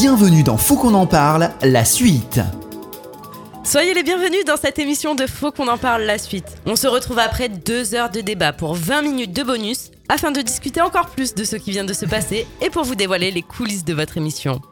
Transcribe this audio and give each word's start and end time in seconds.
Bienvenue 0.00 0.42
dans 0.42 0.56
Faut 0.56 0.76
qu'on 0.76 0.94
en 0.94 1.06
parle, 1.06 1.50
la 1.60 1.84
suite. 1.84 2.40
Soyez 3.64 3.92
les 3.92 4.02
bienvenus 4.02 4.46
dans 4.46 4.56
cette 4.56 4.78
émission 4.78 5.14
de 5.14 5.26
Faut 5.26 5.52
qu'on 5.52 5.68
en 5.68 5.76
parle 5.76 6.04
la 6.04 6.16
suite. 6.16 6.56
On 6.64 6.74
se 6.74 6.86
retrouve 6.86 7.18
après 7.18 7.50
deux 7.50 7.94
heures 7.94 8.08
de 8.08 8.22
débat 8.22 8.54
pour 8.54 8.74
20 8.74 9.02
minutes 9.02 9.34
de 9.34 9.42
bonus 9.42 9.90
afin 10.08 10.30
de 10.30 10.40
discuter 10.40 10.80
encore 10.80 11.10
plus 11.10 11.34
de 11.34 11.44
ce 11.44 11.56
qui 11.56 11.72
vient 11.72 11.84
de 11.84 11.92
se 11.92 12.06
passer 12.06 12.46
et 12.62 12.70
pour 12.70 12.84
vous 12.84 12.94
dévoiler 12.94 13.30
les 13.30 13.42
coulisses 13.42 13.84
de 13.84 13.92
votre 13.92 14.16
émission. 14.16 14.62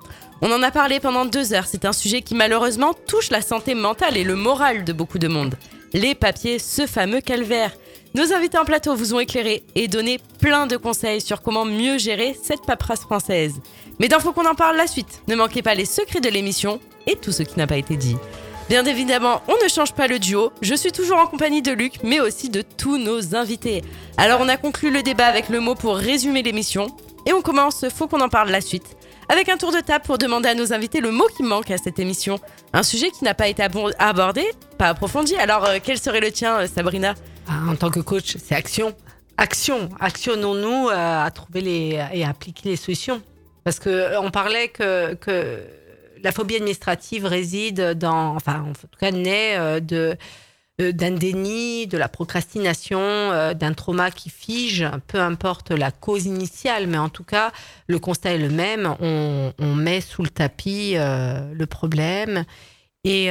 On 0.41 0.51
en 0.51 0.63
a 0.63 0.71
parlé 0.71 0.99
pendant 0.99 1.27
deux 1.27 1.53
heures, 1.53 1.67
c'est 1.67 1.85
un 1.85 1.93
sujet 1.93 2.23
qui 2.23 2.35
malheureusement 2.35 2.95
touche 3.07 3.29
la 3.29 3.43
santé 3.43 3.75
mentale 3.75 4.17
et 4.17 4.25
le 4.25 4.35
moral 4.35 4.83
de 4.83 4.95
beaucoup 4.95 5.19
de 5.19 5.29
monde. 5.29 5.57
Les 5.93 6.15
papiers, 6.15 6.59
ce 6.59 6.87
fameux 6.87 7.21
calvaire. 7.21 7.73
Nos 8.15 8.33
invités 8.33 8.59
en 8.59 8.65
plateau 8.65 8.95
vous 8.95 9.15
ont 9.15 9.21
éclairé 9.21 9.63
et 9.75 9.87
donné 9.87 10.19
plein 10.41 10.67
de 10.67 10.77
conseils 10.77 11.21
sur 11.21 11.43
comment 11.43 11.65
mieux 11.65 11.99
gérer 11.99 12.37
cette 12.43 12.63
paperasse 12.63 13.01
française. 13.01 13.55
Mais 14.01 14.09
Faut 14.21 14.33
qu'on 14.33 14.47
en 14.47 14.55
parle 14.55 14.77
la 14.77 14.87
suite, 14.87 15.23
ne 15.29 15.37
manquez 15.37 15.63
pas 15.63 15.75
les 15.75 15.85
secrets 15.85 16.21
de 16.21 16.29
l'émission 16.29 16.81
et 17.07 17.17
tout 17.17 17.33
ce 17.33 17.43
qui 17.43 17.59
n'a 17.59 17.67
pas 17.67 17.77
été 17.77 17.97
dit. 17.97 18.17
Bien 18.69 18.85
évidemment, 18.85 19.43
on 19.49 19.63
ne 19.63 19.69
change 19.69 19.93
pas 19.93 20.09
le 20.09 20.19
duo. 20.19 20.53
Je 20.61 20.75
suis 20.75 20.93
toujours 20.93 21.19
en 21.19 21.27
compagnie 21.27 21.63
de 21.63 21.73
Luc, 21.73 22.03
mais 22.03 22.21
aussi 22.21 22.51
de 22.51 22.63
tous 22.63 22.99
nos 22.99 23.35
invités. 23.35 23.83
Alors 24.17 24.41
on 24.43 24.49
a 24.49 24.57
conclu 24.57 24.91
le 24.91 25.03
débat 25.03 25.27
avec 25.27 25.49
le 25.49 25.61
mot 25.61 25.75
pour 25.75 25.97
résumer 25.97 26.43
l'émission. 26.43 26.89
Et 27.27 27.33
on 27.33 27.43
commence, 27.43 27.87
faut 27.89 28.09
qu'on 28.09 28.21
en 28.21 28.29
parle 28.29 28.51
la 28.51 28.61
suite. 28.61 28.97
Avec 29.31 29.49
un 29.49 29.59
tour 29.59 29.73
de 29.73 29.81
table 29.81 30.05
pour 30.05 30.17
demander 30.19 30.49
à 30.49 30.55
nos 30.55 30.73
invités 30.73 31.01
le 31.01 31.11
mot 31.11 31.27
qui 31.37 31.43
manque 31.43 31.71
à 31.71 31.79
cette 31.79 31.99
émission. 31.99 32.39
Un 32.73 32.83
sujet 32.83 33.11
qui 33.11 33.25
n'a 33.25 33.35
pas 33.35 33.49
été 33.49 33.63
abordé, 33.63 34.45
pas 34.79 34.89
approfondi. 34.89 35.37
Alors 35.37 35.65
euh, 35.67 35.79
quel 35.83 35.99
serait 35.99 36.21
le 36.21 36.33
tien, 36.33 36.61
euh, 36.61 36.67
Sabrina? 36.67 37.15
En 37.49 37.77
tant 37.77 37.91
que 37.91 38.01
coach, 38.01 38.37
c'est 38.39 38.55
action. 38.55 38.95
Action. 39.37 39.89
Actionnons-nous 40.01 40.89
euh, 40.89 41.25
à 41.25 41.31
trouver 41.31 41.61
les, 41.61 42.01
et 42.13 42.25
à 42.25 42.31
appliquer 42.31 42.71
les 42.71 42.77
solutions. 42.77 43.23
Parce 43.65 43.81
qu'on 43.81 44.31
parlait 44.31 44.69
que, 44.69 45.17
la 46.23 46.33
phobie 46.33 46.57
administrative 46.57 47.27
réside 47.27 47.93
dans, 47.99 48.35
enfin, 48.35 48.65
en 48.69 48.73
tout 48.73 48.99
cas, 48.99 49.11
naît 49.11 49.57
euh, 49.59 49.79
de 49.79 50.17
euh, 50.81 50.93
d'un 50.93 51.11
déni, 51.11 51.87
de 51.87 51.99
la 51.99 52.09
procrastination, 52.09 52.99
euh, 53.01 53.53
d'un 53.53 53.75
trauma 53.75 54.11
qui 54.11 54.31
fige, 54.31 54.87
peu 55.07 55.21
importe 55.21 55.71
la 55.71 55.91
cause 55.91 56.25
initiale, 56.27 56.87
mais 56.87 56.99
en 56.99 57.09
tout 57.09 57.25
cas, 57.25 57.53
le 57.89 57.99
constat 57.99 58.35
est 58.35 58.39
le 58.39 58.49
même. 58.49 58.95
On, 59.01 59.53
met 59.75 60.01
sous 60.01 60.23
le 60.23 60.31
tapis 60.31 60.95
le 60.95 61.65
problème. 61.67 62.45
Et, 63.09 63.27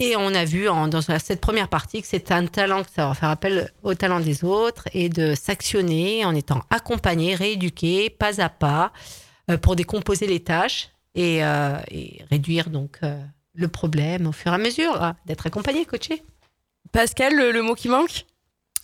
et, 0.00 0.16
on 0.16 0.34
a 0.34 0.44
vu 0.44 0.64
dans 0.66 1.00
cette 1.00 1.40
première 1.40 1.68
partie 1.68 2.02
que 2.02 2.08
c'est 2.08 2.32
un 2.32 2.46
talent, 2.46 2.82
que 2.82 2.90
ça 2.94 3.06
va 3.06 3.14
faire 3.14 3.28
appel 3.28 3.70
au 3.82 3.94
talent 3.94 4.20
des 4.20 4.44
autres 4.44 4.88
et 4.92 5.08
de 5.08 5.34
s'actionner 5.34 6.24
en 6.24 6.34
étant 6.34 6.62
accompagné, 6.70 7.34
rééduqué, 7.34 8.10
pas 8.10 8.40
à 8.40 8.48
pas, 8.48 8.92
pour 9.62 9.76
décomposer 9.76 10.26
les 10.26 10.40
tâches 10.40 10.90
euh, 11.18 11.80
et, 11.90 12.22
réduire 12.30 12.70
donc 12.70 12.98
euh, 13.02 13.20
le 13.54 13.68
problème 13.68 14.26
au 14.26 14.32
fur 14.32 14.52
et 14.52 14.54
à 14.54 14.58
mesure, 14.58 15.02
hein, 15.02 15.16
d'être 15.26 15.46
accompagné, 15.46 15.84
coaché. 15.84 16.22
Pascal, 16.92 17.34
le, 17.34 17.62
mot 17.62 17.74
qui 17.74 17.88
manque? 17.88 18.24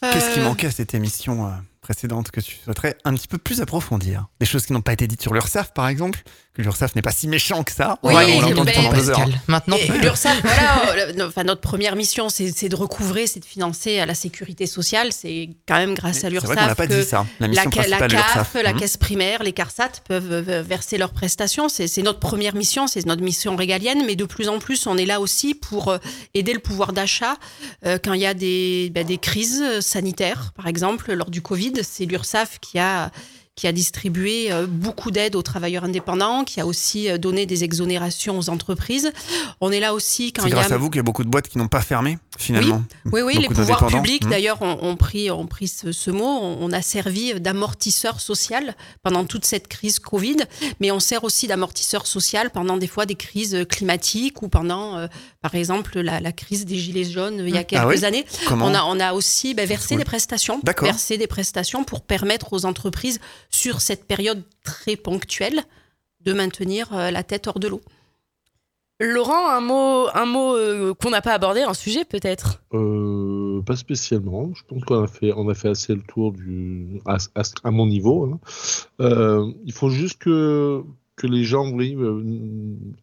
Qu'est-ce 0.01 0.35
qui 0.35 0.41
euh, 0.41 0.45
manquait 0.45 0.67
à 0.67 0.71
cette 0.71 0.95
émission 0.95 1.51
précédente 1.85 2.31
que 2.31 2.41
tu 2.41 2.57
souhaiterais 2.57 2.97
un 3.05 3.15
petit 3.15 3.29
peu 3.29 3.39
plus 3.39 3.61
approfondir 3.61 4.27
Des 4.41 4.47
choses 4.47 4.67
qui 4.67 4.73
n'ont 4.73 4.81
pas 4.81 4.95
été 4.95 5.07
dites 5.07 5.23
sur 5.23 5.35
l'URSAF, 5.35 5.73
par 5.75 5.87
exemple 5.87 6.21
Que 6.55 6.63
l'URSAF 6.63 6.97
n'est 6.97 7.03
pas 7.03 7.13
si 7.13 7.29
méchant 7.29 7.63
que 7.63 7.73
ça 7.73 7.99
Oui, 8.03 8.15
on 8.15 8.41
l'a 8.41 8.47
entendu 8.49 8.73
pendant 8.73 8.93
deux 8.93 9.11
heures. 9.11 9.29
Maintenant, 9.47 9.77
l'URSAF, 10.03 10.41
voilà, 10.43 11.27
enfin, 11.27 11.45
notre 11.45 11.61
première 11.61 11.95
mission, 11.95 12.29
c'est 12.31 12.69
de 12.69 12.77
recouvrer, 12.77 13.27
c'est 13.27 13.41
de 13.41 13.45
financer 13.45 14.01
à 14.01 14.07
la 14.07 14.15
sécurité 14.15 14.67
sociale. 14.67 15.13
C'est 15.13 15.51
quand 15.69 15.77
même 15.77 15.95
grâce 15.95 16.25
à 16.25 16.31
l'URSAF 16.31 16.57
qu'on 16.57 16.67
n'a 16.67 16.75
pas 16.75 16.87
dit 16.87 17.05
ça. 17.05 17.27
La, 17.39 17.49
mission 17.49 17.71
la, 17.77 17.99
la 17.99 18.09
CAF, 18.09 18.55
la 18.55 18.73
mmh. 18.73 18.77
caisse 18.79 18.97
primaire, 18.97 19.43
les 19.43 19.53
CARSAT 19.53 19.91
peuvent 20.09 20.33
euh, 20.33 20.63
verser 20.63 20.97
leurs 20.99 21.13
prestations. 21.13 21.69
C'est 21.69 22.03
notre 22.03 22.19
première 22.19 22.55
mission, 22.55 22.87
c'est 22.87 23.05
notre 23.05 23.23
mission 23.23 23.57
régalienne, 23.57 24.05
mais 24.07 24.17
de 24.17 24.25
plus 24.25 24.49
en 24.49 24.59
plus, 24.59 24.87
on 24.87 24.97
est 24.97 25.07
là 25.07 25.21
aussi 25.21 25.55
pour 25.55 25.89
euh, 25.89 25.99
aider 26.33 26.55
le 26.55 26.61
pouvoir 26.61 26.93
d'achat 26.95 27.37
euh, 27.85 27.99
quand 28.03 28.15
il 28.15 28.23
y 28.23 28.27
a 28.27 28.35
des, 28.35 28.91
bah, 28.95 29.05
des 29.05 29.19
crises 29.19 29.81
sanitaires, 29.81 30.53
par 30.57 30.67
exemple, 30.67 31.13
lors 31.13 31.31
du 31.31 31.43
Covid. 31.43 31.74
C'est 31.83 32.07
l'URSAF 32.07 32.59
qui 32.61 32.79
a 32.79 33.11
qui 33.57 33.69
a 33.69 33.73
distribué 33.73 34.51
euh, 34.51 34.67
beaucoup 34.67 35.13
d'aides 35.13 35.37
aux 35.37 35.43
travailleurs 35.43 35.85
indépendants, 35.85 36.43
qui 36.45 36.61
a 36.61 36.67
aussi 36.67 37.09
euh, 37.09 37.19
donné 37.19 37.47
des 37.47 37.63
exonérations 37.63 38.37
aux 38.37 38.51
entreprises. 38.51 39.13
On 39.61 39.71
est 39.71 39.79
là 39.79 39.95
aussi 39.95 40.33
quand 40.33 40.45
il 40.45 40.49
y 40.49 40.53
a... 40.53 40.57
grâce 40.57 40.73
à 40.73 40.77
vous 40.77 40.91
qu'il 40.91 40.97
y 40.97 41.01
a 41.01 41.05
beaucoup 41.05 41.23
de 41.23 41.29
boîtes 41.29 41.49
qui 41.49 41.59
n'ont 41.59 41.69
pas 41.69 41.81
fermé 41.81 42.19
finalement. 42.37 42.83
Oui, 43.13 43.23
oui, 43.23 43.39
les 43.39 43.47
pouvoirs 43.47 43.87
publics 43.87 44.25
mmh. 44.25 44.31
d'ailleurs 44.31 44.63
ont, 44.63 44.97
pris, 44.97 45.31
ont 45.31 45.47
pris 45.47 45.69
ce, 45.69 46.11
mot. 46.11 46.25
On, 46.25 46.73
a 46.73 46.83
servi 46.83 47.39
d'amortisseur 47.41 48.21
social 48.21 48.75
pendant 49.05 49.25
toute 49.25 49.45
cette 49.45 49.69
crise 49.69 50.01
Covid, 50.01 50.39
mais 50.81 50.91
on 50.91 50.99
sert 50.99 51.23
aussi 51.23 51.47
d'amortisseur 51.47 52.09
social 52.09 52.51
pendant 52.51 52.77
des 52.77 52.89
fois 52.89 53.07
des 53.07 53.15
crises 53.15 53.65
climatiques 53.69 54.43
ou 54.43 54.49
pendant, 54.49 54.97
euh, 54.97 55.07
par 55.43 55.55
exemple, 55.55 56.01
la, 56.01 56.33
crise 56.33 56.67
des 56.67 56.77
gilets 56.77 57.05
jaunes 57.05 57.45
il 57.47 57.55
y 57.55 57.59
a 57.59 57.61
mmh. 57.61 57.67
quelques 57.67 58.05
ah 58.05 58.07
années. 58.09 58.25
on, 58.51 58.75
a, 58.75 58.83
on 58.83 58.99
a 58.99 59.13
aussi 59.13 59.55
ben, 59.55 59.67
versé 59.67 59.97
des 59.97 60.05
prestations, 60.05 60.61
versé 60.83 61.19
des 61.19 61.29
prestations 61.29 61.85
pour 61.85 62.01
permettre 62.01 62.53
aux 62.53 62.65
entreprises 62.65 63.21
sur 63.65 63.81
cette 63.81 64.05
période 64.05 64.43
très 64.63 64.95
ponctuelle 64.95 65.63
de 66.21 66.35
maintenir 66.35 66.93
euh, 66.93 67.11
la 67.11 67.23
tête 67.23 67.47
hors 67.47 67.59
de 67.59 67.69
l'eau. 67.69 67.81
Laurent, 69.01 69.49
un 69.49 69.63
mot, 69.63 70.07
un 70.13 70.27
mot 70.27 70.55
euh, 70.55 70.93
qu'on 70.93 71.09
n'a 71.09 71.23
pas 71.23 71.33
abordé, 71.33 71.63
un 71.63 71.73
sujet 71.73 72.05
peut-être? 72.05 72.63
Euh, 72.75 73.63
Pas 73.63 73.77
spécialement. 73.77 74.53
Je 74.55 74.63
pense 74.69 74.85
qu'on 74.85 75.03
a 75.03 75.07
fait, 75.07 75.33
on 75.35 75.49
a 75.49 75.55
fait 75.55 75.71
assez 75.71 75.95
le 75.95 76.03
tour 76.03 76.33
du, 76.33 77.01
à, 77.07 77.71
mon 77.71 77.87
niveau. 77.87 78.39
Hein. 79.01 79.55
il 79.65 79.73
faut 79.73 79.89
juste 79.89 80.19
que, 80.19 80.83
que 81.17 81.27
les 81.27 81.45
gens 81.45 81.71
oui, 81.71 81.97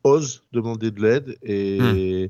osent 0.04 0.44
demander 0.52 0.92
de 0.92 1.02
l'aide 1.02 1.38
et, 1.42 1.80
hmm. 1.80 2.30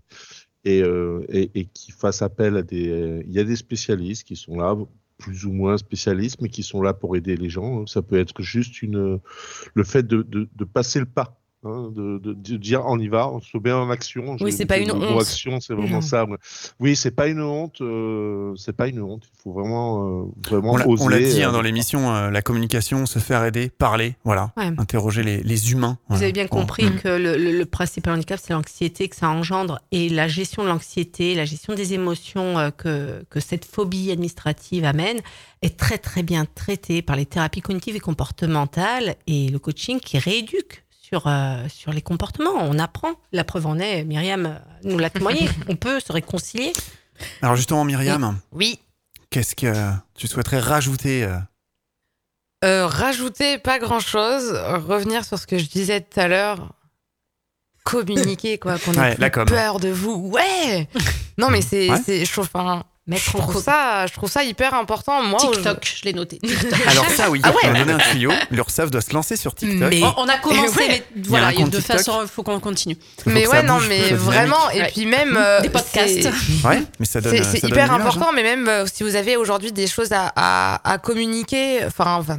et, 0.64 1.52
et, 1.54 1.66
qu'ils 1.66 1.94
fassent 1.94 2.22
appel 2.22 2.56
à 2.56 2.62
des. 2.62 3.24
Il 3.28 3.34
y 3.34 3.40
a 3.40 3.44
des 3.44 3.58
spécialistes 3.58 4.24
qui 4.24 4.38
sont 4.38 4.56
là 4.56 4.78
plus 5.22 5.46
ou 5.46 5.52
moins 5.52 5.78
spécialistes, 5.78 6.42
mais 6.42 6.50
qui 6.50 6.64
sont 6.64 6.82
là 6.82 6.94
pour 6.94 7.16
aider 7.16 7.38
les 7.38 7.50
gens. 7.50 7.86
Ça 7.86 8.02
peut 8.02 8.20
être 8.20 8.42
juste 8.42 8.82
une, 8.82 9.20
le 9.74 9.84
fait 9.84 10.06
de, 10.06 10.24
de 10.24 10.64
passer 10.66 11.00
le 11.00 11.06
pas 11.06 11.41
Hein, 11.64 11.92
de, 11.96 12.18
de, 12.18 12.58
dire 12.58 12.82
on 12.88 12.98
y 12.98 13.08
va, 13.08 13.30
on 13.30 13.40
se 13.40 13.56
met 13.60 13.72
en 13.72 13.92
action. 13.92 14.36
Oui, 14.42 14.52
c'est 14.52 14.66
pas 14.66 14.80
une 14.80 14.92
honte. 14.92 15.22
Action, 15.22 15.60
c'est 15.60 15.76
vraiment 15.76 16.02
ça. 16.02 16.26
Oui, 16.80 16.96
c'est 16.96 17.12
pas 17.12 17.28
une 17.28 17.40
honte. 17.40 17.82
Euh, 17.82 18.56
c'est 18.56 18.76
pas 18.76 18.88
une 18.88 19.00
honte. 19.00 19.26
Il 19.32 19.42
faut 19.44 19.54
vraiment, 19.54 20.24
euh, 20.24 20.24
vraiment 20.50 20.72
on 20.72 20.90
oser. 20.90 21.04
On 21.04 21.08
l'a 21.08 21.20
dit 21.20 21.44
hein, 21.44 21.50
euh, 21.50 21.52
dans 21.52 21.62
l'émission, 21.62 22.12
la 22.32 22.42
communication, 22.42 23.06
se 23.06 23.20
faire 23.20 23.46
aider, 23.46 23.70
parler, 23.70 24.16
voilà, 24.24 24.54
interroger 24.58 25.22
les, 25.22 25.44
les 25.44 25.72
humains. 25.72 26.00
Vous 26.10 26.24
avez 26.24 26.32
bien 26.32 26.48
compris 26.48 26.96
que 26.96 27.10
le, 27.10 27.38
le, 27.38 27.66
principal 27.68 28.16
handicap, 28.16 28.40
c'est 28.42 28.54
l'anxiété 28.54 29.08
que 29.08 29.16
ça 29.16 29.30
engendre 29.30 29.82
et 29.92 30.10
la 30.10 30.28
gestion 30.28 30.64
de 30.64 30.68
l'anxiété, 30.68 31.36
la 31.36 31.46
gestion 31.46 31.76
des 31.76 31.94
émotions 31.94 32.72
que, 32.76 33.24
que 33.30 33.40
cette 33.40 33.66
phobie 33.66 34.12
administrative 34.12 34.84
amène 34.84 35.20
est 35.62 35.78
très 35.78 36.00
très 36.00 36.24
bien 36.24 36.46
traitée 36.56 37.04
par 37.04 37.16
les 37.16 37.28
thérapies 37.28 37.62
cognitives 37.62 37.96
et 37.96 38.00
comportementales 38.00 39.16
et 39.28 39.50
le 39.50 39.60
coaching 39.60 40.00
qui 40.00 40.18
rééduque 40.18 40.84
sur, 41.12 41.28
euh, 41.28 41.68
sur 41.70 41.92
les 41.92 42.02
comportements. 42.02 42.56
On 42.56 42.80
apprend. 42.80 43.14
La 43.32 43.44
preuve 43.44 43.68
en 43.68 43.80
est, 43.80 44.04
Myriam 44.04 44.60
nous 44.84 44.98
l'a 44.98 45.10
témoigné. 45.10 45.50
On 45.68 45.76
peut 45.76 46.00
se 46.00 46.12
réconcilier. 46.12 46.74
Alors 47.42 47.56
justement, 47.56 47.84
Myriam. 47.84 48.40
Oui. 48.52 48.80
Qu'est-ce 49.30 49.56
que 49.56 49.74
tu 50.16 50.28
souhaiterais 50.28 50.60
rajouter 50.60 51.24
euh 51.24 51.38
euh, 52.64 52.86
Rajouter 52.86 53.58
pas 53.58 53.80
grand-chose. 53.80 54.52
Revenir 54.88 55.26
sur 55.26 55.40
ce 55.40 55.48
que 55.48 55.58
je 55.58 55.66
disais 55.66 56.02
tout 56.02 56.20
à 56.20 56.28
l'heure. 56.28 56.74
Communiquer, 57.84 58.60
quoi. 58.60 58.78
Qu'on 58.78 58.96
a 58.98 59.16
peur 59.46 59.80
de 59.80 59.90
vous. 59.90 60.30
Ouais 60.30 60.88
Non, 61.38 61.50
mais 61.50 61.62
c'est... 61.62 61.88
Je 61.88 62.32
trouve... 62.32 62.48
Enfin, 62.54 62.84
mettre 63.08 63.24
je 63.24 63.38
trouve 63.38 63.62
ça, 63.62 64.06
je 64.08 64.14
trouve 64.14 64.30
ça 64.30 64.44
hyper 64.44 64.74
important. 64.74 65.24
Moi, 65.24 65.40
TikTok, 65.40 65.92
je, 65.98 66.04
l'ai 66.04 66.14
noté. 66.14 66.40
Alors 66.88 67.10
ça, 67.10 67.30
oui. 67.30 67.42
Ah 67.44 67.50
ouais. 67.50 67.56
On 67.66 67.76
a 67.76 67.80
donné 67.80 67.94
un 67.94 67.98
tuyau. 67.98 68.32
L'URSSAF 68.52 68.92
doit 68.92 69.02
se 69.02 69.14
lancer 69.14 69.36
sur 69.36 69.56
TikTok. 69.56 69.90
Mais... 69.90 70.02
On, 70.18 70.28
a 70.28 70.38
commencé, 70.38 70.88
mais 70.88 71.04
voilà, 71.24 71.52
de 71.52 71.80
façon, 71.80 72.20
il 72.22 72.28
faut 72.28 72.44
qu'on 72.44 72.60
continue. 72.60 72.98
mais 73.26 73.48
ouais, 73.48 73.64
non, 73.64 73.80
mais 73.88 74.12
vraiment, 74.12 74.70
et 74.72 74.84
puis 74.92 75.06
même 75.06 75.32
des 75.62 75.68
euh, 75.68 75.72
podcasts. 75.72 76.30
Ouais, 76.64 76.84
mais 77.00 77.06
ça 77.06 77.22
donne. 77.22 77.44
C'est 77.44 77.64
hyper 77.64 77.92
important, 77.92 78.28
hein. 78.30 78.34
mais 78.36 78.44
même 78.44 78.68
euh, 78.68 78.86
si 78.92 79.04
vous 79.04 79.16
avez 79.16 79.36
aujourd'hui 79.36 79.72
des 79.72 79.88
choses 79.88 80.12
à, 80.12 80.32
à, 80.36 80.98
communiquer, 81.00 81.84
enfin, 81.86 82.18
enfin, 82.20 82.38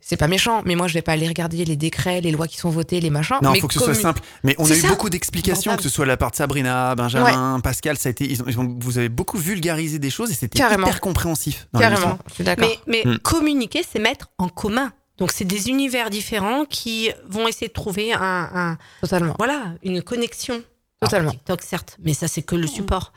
c'est 0.00 0.16
pas 0.16 0.28
méchant, 0.28 0.62
mais 0.64 0.76
moi 0.76 0.86
je 0.86 0.94
vais 0.94 1.02
pas 1.02 1.12
aller 1.12 1.26
regarder 1.26 1.64
les 1.64 1.76
décrets, 1.76 2.20
les 2.20 2.30
lois 2.30 2.46
qui 2.46 2.58
sont 2.58 2.70
votées, 2.70 3.00
les 3.00 3.10
machins. 3.10 3.38
Non, 3.42 3.54
il 3.54 3.60
faut 3.60 3.66
que 3.66 3.74
ce 3.74 3.80
soit 3.80 3.94
simple. 3.94 4.20
Mais 4.44 4.54
on 4.58 4.70
a 4.70 4.74
eu 4.74 4.82
beaucoup 4.82 5.10
d'explications, 5.10 5.76
que 5.76 5.82
ce 5.82 5.88
soit 5.88 6.04
de 6.04 6.10
la 6.10 6.16
part 6.16 6.30
de 6.30 6.36
Sabrina, 6.36 6.94
Benjamin, 6.94 7.60
Pascal, 7.60 7.96
ça 7.96 8.08
a 8.08 8.12
été, 8.12 8.36
vous 8.46 8.98
avez 8.98 9.08
beaucoup 9.08 9.38
vulgarisé 9.38 9.98
des 10.06 10.10
choses 10.10 10.30
et 10.30 10.34
c'était 10.34 10.58
hyper 10.58 11.00
compréhensif. 11.00 11.68
Carrément, 11.78 12.18
je 12.28 12.34
suis 12.34 12.44
d'accord. 12.44 12.68
Mais, 12.86 13.02
mais 13.04 13.10
hmm. 13.10 13.18
communiquer, 13.18 13.82
c'est 13.88 13.98
mettre 13.98 14.30
en 14.38 14.48
commun. 14.48 14.92
Donc 15.18 15.32
c'est 15.32 15.44
des 15.44 15.68
univers 15.68 16.10
différents 16.10 16.64
qui 16.64 17.10
vont 17.26 17.48
essayer 17.48 17.68
de 17.68 17.72
trouver 17.72 18.12
un, 18.12 18.76
totalement 19.00 19.34
voilà 19.38 19.74
une 19.82 20.02
connexion. 20.02 20.62
Totalement. 21.00 21.30
TikTok 21.30 21.62
certes, 21.62 21.96
mais 22.02 22.14
ça 22.14 22.28
c'est 22.28 22.42
que 22.42 22.56
le 22.56 22.66
support. 22.66 23.12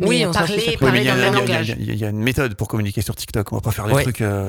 Oui, 0.00 0.24
on 0.26 0.32
parler, 0.32 0.76
parler 0.78 1.04
dans 1.04 1.14
le 1.14 1.20
même 1.20 1.34
langage. 1.34 1.76
Il 1.78 1.94
y, 1.94 2.04
a 2.04 2.08
une 2.08 2.22
méthode 2.22 2.54
pour 2.54 2.68
communiquer 2.68 3.02
sur 3.02 3.14
TikTok. 3.14 3.52
On 3.52 3.56
va 3.56 3.60
pas 3.60 3.70
faire 3.70 3.86
des 3.86 4.02
trucs. 4.02 4.20
Euh, 4.20 4.48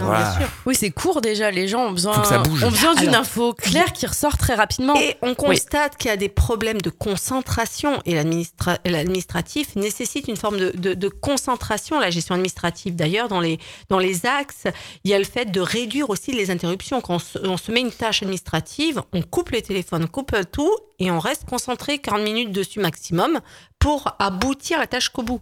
oui, 0.65 0.75
c'est 0.75 0.91
court 0.91 1.21
déjà. 1.21 1.51
Les 1.51 1.67
gens 1.67 1.87
ont 1.87 1.91
besoin, 1.91 2.21
ont 2.63 2.69
besoin 2.69 2.95
d'une 2.95 3.15
info 3.15 3.53
claire 3.53 3.91
qui 3.91 4.05
ressort 4.05 4.37
très 4.37 4.55
rapidement. 4.55 4.95
Et 4.95 5.17
on 5.21 5.35
constate 5.35 5.97
qu'il 5.97 6.09
y 6.09 6.13
a 6.13 6.17
des 6.17 6.29
problèmes 6.29 6.81
de 6.81 6.89
concentration 6.89 8.01
et 8.05 8.15
l'administratif 8.15 9.75
nécessite 9.75 10.27
une 10.27 10.37
forme 10.37 10.57
de, 10.57 11.07
concentration. 11.09 11.99
La 11.99 12.09
gestion 12.09 12.35
administrative, 12.35 12.95
d'ailleurs, 12.95 13.27
dans 13.27 13.41
les, 13.41 13.59
dans 13.89 13.99
les 13.99 14.25
axes, 14.25 14.67
il 15.03 15.11
y 15.11 15.13
a 15.13 15.19
le 15.19 15.25
fait 15.25 15.51
de 15.51 15.59
réduire 15.59 16.09
aussi 16.09 16.31
les 16.31 16.51
interruptions. 16.51 17.01
Quand 17.01 17.21
on 17.43 17.57
se, 17.57 17.71
met 17.71 17.81
une 17.81 17.91
tâche 17.91 18.23
administrative, 18.23 19.01
on 19.13 19.21
coupe 19.21 19.49
les 19.49 19.61
téléphones, 19.61 20.07
coupe 20.07 20.35
tout 20.51 20.71
et 20.99 21.11
on 21.11 21.19
reste 21.19 21.45
concentré 21.45 21.97
40 21.97 22.21
minutes 22.21 22.51
dessus 22.51 22.79
maximum 22.79 23.39
pour 23.81 24.15
aboutir 24.19 24.79
la 24.79 24.87
tâche 24.87 25.09
qu'au 25.09 25.23
bout. 25.23 25.41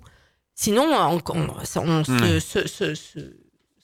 Sinon, 0.56 0.88
on, 0.92 1.18
hmm. 1.18 2.40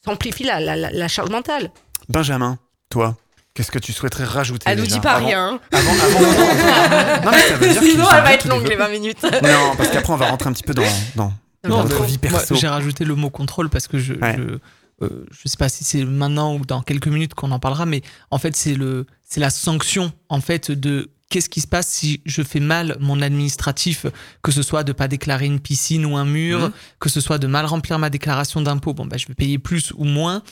s'amplifie 0.03 0.43
la, 0.43 0.59
la, 0.75 1.07
charge 1.07 1.29
mentale. 1.29 1.69
Benjamin, 2.09 2.57
toi, 2.89 3.15
Qu'est-ce 3.53 3.71
que 3.71 3.79
tu 3.79 3.93
souhaiterais 3.93 4.25
rajouter 4.25 4.65
Elle 4.69 4.79
nous 4.79 4.85
dit 4.85 4.99
pas 4.99 5.15
rien. 5.15 5.61
Avant, 5.71 5.91
avant, 5.91 6.19
non, 7.23 7.31
mais 7.31 7.39
ça 7.39 7.55
veut 7.55 7.69
dire 7.69 7.81
Sinon, 7.81 8.05
elle 8.11 8.23
va 8.23 8.33
être 8.33 8.49
longue 8.49 8.67
les 8.67 8.75
20 8.75 8.89
minutes. 8.89 9.23
non, 9.43 9.75
parce 9.77 9.89
qu'après, 9.91 10.11
on 10.11 10.17
va 10.17 10.29
rentrer 10.29 10.49
un 10.49 10.53
petit 10.53 10.63
peu 10.63 10.73
dans, 10.73 10.83
dans, 11.15 11.31
notre 11.63 12.03
vie 12.03 12.17
perso. 12.17 12.53
J'ai 12.55 12.67
rajouté 12.67 13.05
le 13.05 13.15
mot 13.15 13.29
contrôle 13.29 13.69
parce 13.69 13.87
que 13.87 13.97
je, 13.97 14.15
je, 14.15 14.59
euh, 15.01 15.25
je 15.31 15.47
sais 15.47 15.55
pas 15.57 15.69
si 15.69 15.85
c'est 15.85 16.03
maintenant 16.03 16.55
ou 16.55 16.65
dans 16.65 16.81
quelques 16.81 17.07
minutes 17.07 17.33
qu'on 17.33 17.51
en 17.51 17.59
parlera, 17.59 17.85
mais 17.85 18.01
en 18.29 18.39
fait, 18.39 18.57
c'est 18.57 18.73
le, 18.73 19.05
c'est 19.23 19.39
la 19.39 19.49
sanction 19.49 20.11
en 20.27 20.41
fait 20.41 20.71
de 20.71 21.09
qu'est-ce 21.29 21.49
qui 21.49 21.61
se 21.61 21.67
passe 21.67 21.87
si 21.87 22.21
je 22.25 22.41
fais 22.43 22.59
mal 22.59 22.97
mon 22.99 23.21
administratif, 23.21 24.05
que 24.41 24.51
ce 24.51 24.61
soit 24.61 24.83
de 24.83 24.91
pas 24.91 25.07
déclarer 25.07 25.45
une 25.45 25.59
piscine 25.59 26.05
ou 26.05 26.17
un 26.17 26.25
mur, 26.25 26.59
mhm. 26.59 26.71
que 26.99 27.09
ce 27.09 27.21
soit 27.21 27.37
de 27.37 27.47
mal 27.47 27.65
remplir 27.65 27.99
ma 27.99 28.09
déclaration 28.09 28.61
d'impôt. 28.61 28.93
Bon, 28.93 29.05
bah, 29.05 29.17
je 29.17 29.27
vais 29.27 29.33
payer 29.33 29.57
plus 29.59 29.91
ou 29.97 30.05
moins. 30.05 30.43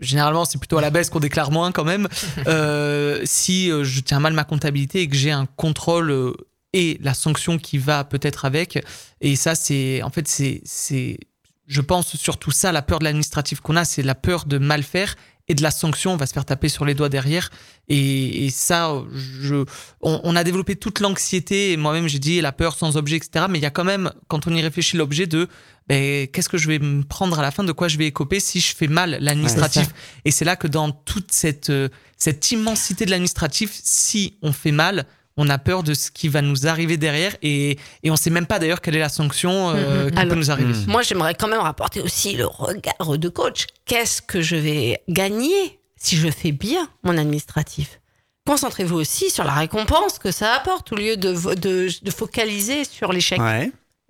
Généralement, 0.00 0.46
c'est 0.46 0.58
plutôt 0.58 0.78
à 0.78 0.80
la 0.80 0.90
baisse 0.90 1.10
qu'on 1.10 1.20
déclare 1.20 1.50
moins 1.50 1.72
quand 1.72 1.84
même. 1.84 2.08
Euh, 2.46 3.20
si 3.24 3.70
euh, 3.70 3.84
je 3.84 4.00
tiens 4.00 4.18
mal 4.18 4.32
ma 4.32 4.44
comptabilité 4.44 5.02
et 5.02 5.08
que 5.08 5.16
j'ai 5.16 5.30
un 5.30 5.46
contrôle 5.56 6.10
euh, 6.10 6.32
et 6.72 6.98
la 7.02 7.12
sanction 7.12 7.58
qui 7.58 7.76
va 7.76 8.04
peut-être 8.04 8.44
avec. 8.44 8.82
Et 9.20 9.36
ça, 9.36 9.54
c'est 9.54 10.02
en 10.02 10.10
fait, 10.10 10.26
c'est, 10.26 11.18
je 11.66 11.80
pense 11.80 12.16
surtout 12.16 12.50
ça, 12.50 12.72
la 12.72 12.82
peur 12.82 12.98
de 12.98 13.04
l'administratif 13.04 13.60
qu'on 13.60 13.76
a, 13.76 13.84
c'est 13.84 14.02
la 14.02 14.14
peur 14.14 14.46
de 14.46 14.58
mal 14.58 14.82
faire 14.82 15.16
et 15.50 15.54
de 15.54 15.62
la 15.62 15.72
sanction, 15.72 16.12
on 16.12 16.16
va 16.16 16.26
se 16.26 16.32
faire 16.32 16.44
taper 16.44 16.68
sur 16.68 16.84
les 16.84 16.94
doigts 16.94 17.08
derrière. 17.08 17.50
Et, 17.88 18.50
ça, 18.52 19.02
je, 19.12 19.64
on, 20.00 20.36
a 20.36 20.44
développé 20.44 20.76
toute 20.76 21.00
l'anxiété, 21.00 21.72
et 21.72 21.76
moi-même 21.76 22.06
j'ai 22.06 22.20
dit 22.20 22.40
la 22.40 22.52
peur 22.52 22.76
sans 22.76 22.96
objet, 22.96 23.16
etc. 23.16 23.46
Mais 23.50 23.58
il 23.58 23.62
y 23.62 23.66
a 23.66 23.70
quand 23.70 23.82
même, 23.82 24.12
quand 24.28 24.46
on 24.46 24.54
y 24.54 24.62
réfléchit, 24.62 24.96
l'objet 24.96 25.26
de 25.26 25.48
ben, 25.88 26.28
qu'est-ce 26.28 26.48
que 26.48 26.56
je 26.56 26.68
vais 26.68 26.78
me 26.78 27.02
prendre 27.02 27.36
à 27.40 27.42
la 27.42 27.50
fin, 27.50 27.64
de 27.64 27.72
quoi 27.72 27.88
je 27.88 27.98
vais 27.98 28.06
écoper 28.06 28.38
si 28.38 28.60
je 28.60 28.76
fais 28.76 28.86
mal 28.86 29.18
l'administratif? 29.20 29.88
et 30.24 30.30
c'est 30.30 30.44
là 30.44 30.54
que 30.54 30.68
dans 30.68 30.92
toute 30.92 31.32
cette, 31.32 31.70
euh, 31.70 31.88
cette 32.16 32.52
immensité 32.52 33.04
de 33.04 33.10
l'administratif, 33.10 33.72
si 33.82 34.38
on 34.42 34.52
fait 34.52 34.70
mal, 34.70 35.04
on 35.42 35.48
a 35.48 35.58
peur 35.58 35.82
de 35.82 35.94
ce 35.94 36.10
qui 36.10 36.28
va 36.28 36.42
nous 36.42 36.66
arriver 36.66 36.98
derrière 36.98 37.34
et, 37.40 37.78
et 38.02 38.10
on 38.10 38.16
sait 38.16 38.28
même 38.30 38.46
pas 38.46 38.58
d'ailleurs 38.58 38.82
quelle 38.82 38.96
est 38.96 39.06
la 39.08 39.08
sanction 39.08 39.70
euh, 39.70 40.08
mm-hmm. 40.08 40.14
qui 40.14 40.26
peut 40.26 40.34
nous 40.34 40.50
arriver. 40.50 40.74
Moi, 40.86 41.02
j'aimerais 41.02 41.34
quand 41.34 41.48
même 41.48 41.60
rapporter 41.60 42.00
aussi 42.02 42.36
le 42.36 42.46
regard 42.46 43.18
de 43.18 43.28
coach. 43.30 43.66
Qu'est-ce 43.86 44.20
que 44.20 44.42
je 44.42 44.56
vais 44.56 45.02
gagner 45.08 45.80
si 45.96 46.16
je 46.16 46.28
fais 46.28 46.52
bien 46.52 46.88
mon 47.04 47.16
administratif? 47.16 48.00
Concentrez-vous 48.46 48.96
aussi 48.96 49.30
sur 49.30 49.44
la 49.44 49.52
récompense 49.52 50.18
que 50.18 50.30
ça 50.30 50.52
apporte 50.54 50.92
au 50.92 50.96
lieu 50.96 51.16
de, 51.16 51.32
de, 51.54 51.88
de 52.02 52.10
focaliser 52.10 52.84
sur 52.84 53.12
l'échec. 53.12 53.40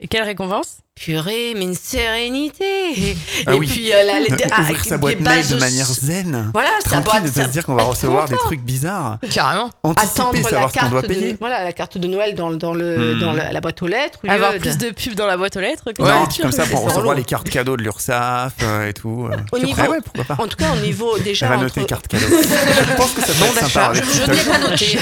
Et 0.03 0.09
quelle 0.09 0.25
récompense? 0.25 0.79
Purée, 0.95 1.53
mais 1.55 1.65
une 1.65 1.75
sérénité. 1.75 2.70
Et, 2.97 3.17
ah 3.47 3.53
puis, 3.59 3.93
euh, 3.93 4.03
la, 4.05 4.15
ah, 4.53 4.61
ouvrir 4.63 4.85
sa 4.85 4.99
boîte 4.99 5.21
mail 5.21 5.47
de 5.47 5.57
manière 5.57 5.87
zen. 5.87 6.51
Voilà, 6.53 6.71
Tranquille, 6.85 7.23
de 7.23 7.43
se 7.43 7.49
dire 7.49 7.65
qu'on 7.65 7.75
va 7.75 7.85
recevoir 7.85 8.29
des 8.29 8.37
trucs 8.37 8.63
bizarres. 8.63 9.19
Carrément. 9.31 9.71
Anticiper, 9.83 10.43
savoir 10.43 10.71
ce 10.71 10.79
qu'on 10.79 10.89
doit 10.89 11.03
payer. 11.03 11.37
voilà, 11.41 11.65
la 11.65 11.73
carte 11.73 11.99
de 11.99 12.09
Noël 12.09 12.35
dans, 12.35 12.51
dans, 12.51 12.75
le, 12.75 13.15
hmm. 13.15 13.21
dans 13.21 13.33
la, 13.33 13.61
boîte 13.61 13.83
aux 13.83 13.87
lettres. 13.87 14.19
Avoir 14.29 14.55
plus 14.55 14.79
de 14.79 14.91
pubs 14.91 15.15
dans 15.15 15.27
la 15.27 15.37
boîte 15.37 15.57
aux 15.57 15.61
lettres. 15.61 15.93
Que 15.93 16.03
ouais, 16.03 16.11
comme 16.41 16.53
ça, 16.53 16.67
pour 16.67 16.85
recevoir 16.85 17.15
les 17.15 17.25
cartes 17.25 17.49
cadeaux 17.49 17.77
de 17.77 17.83
l'URSSAF 17.83 18.55
euh, 18.63 18.89
et 18.89 18.93
tout. 18.93 19.29
Euh. 19.31 19.37
Au 19.53 19.59
niveau, 19.59 19.83
ouais, 19.83 19.99
pourquoi 20.05 20.25
pas. 20.25 20.43
En 20.43 20.47
tout 20.47 20.57
cas, 20.57 20.73
au 20.73 20.81
niveau 20.81 21.19
déjà. 21.19 21.47
Elle 21.47 21.53
va 21.53 21.59
noter 21.59 21.85
carte 21.85 22.09
cadeau. 22.09 22.27
Je 22.27 22.97
pense 22.97 23.13
que 23.13 23.21
ça 23.21 23.33
peut 23.33 23.45
être 23.45 23.69
sympa. 23.69 23.93
Je 23.95 24.31
n'ai 24.31 24.45
pas 24.45 24.59
noté. 24.59 24.99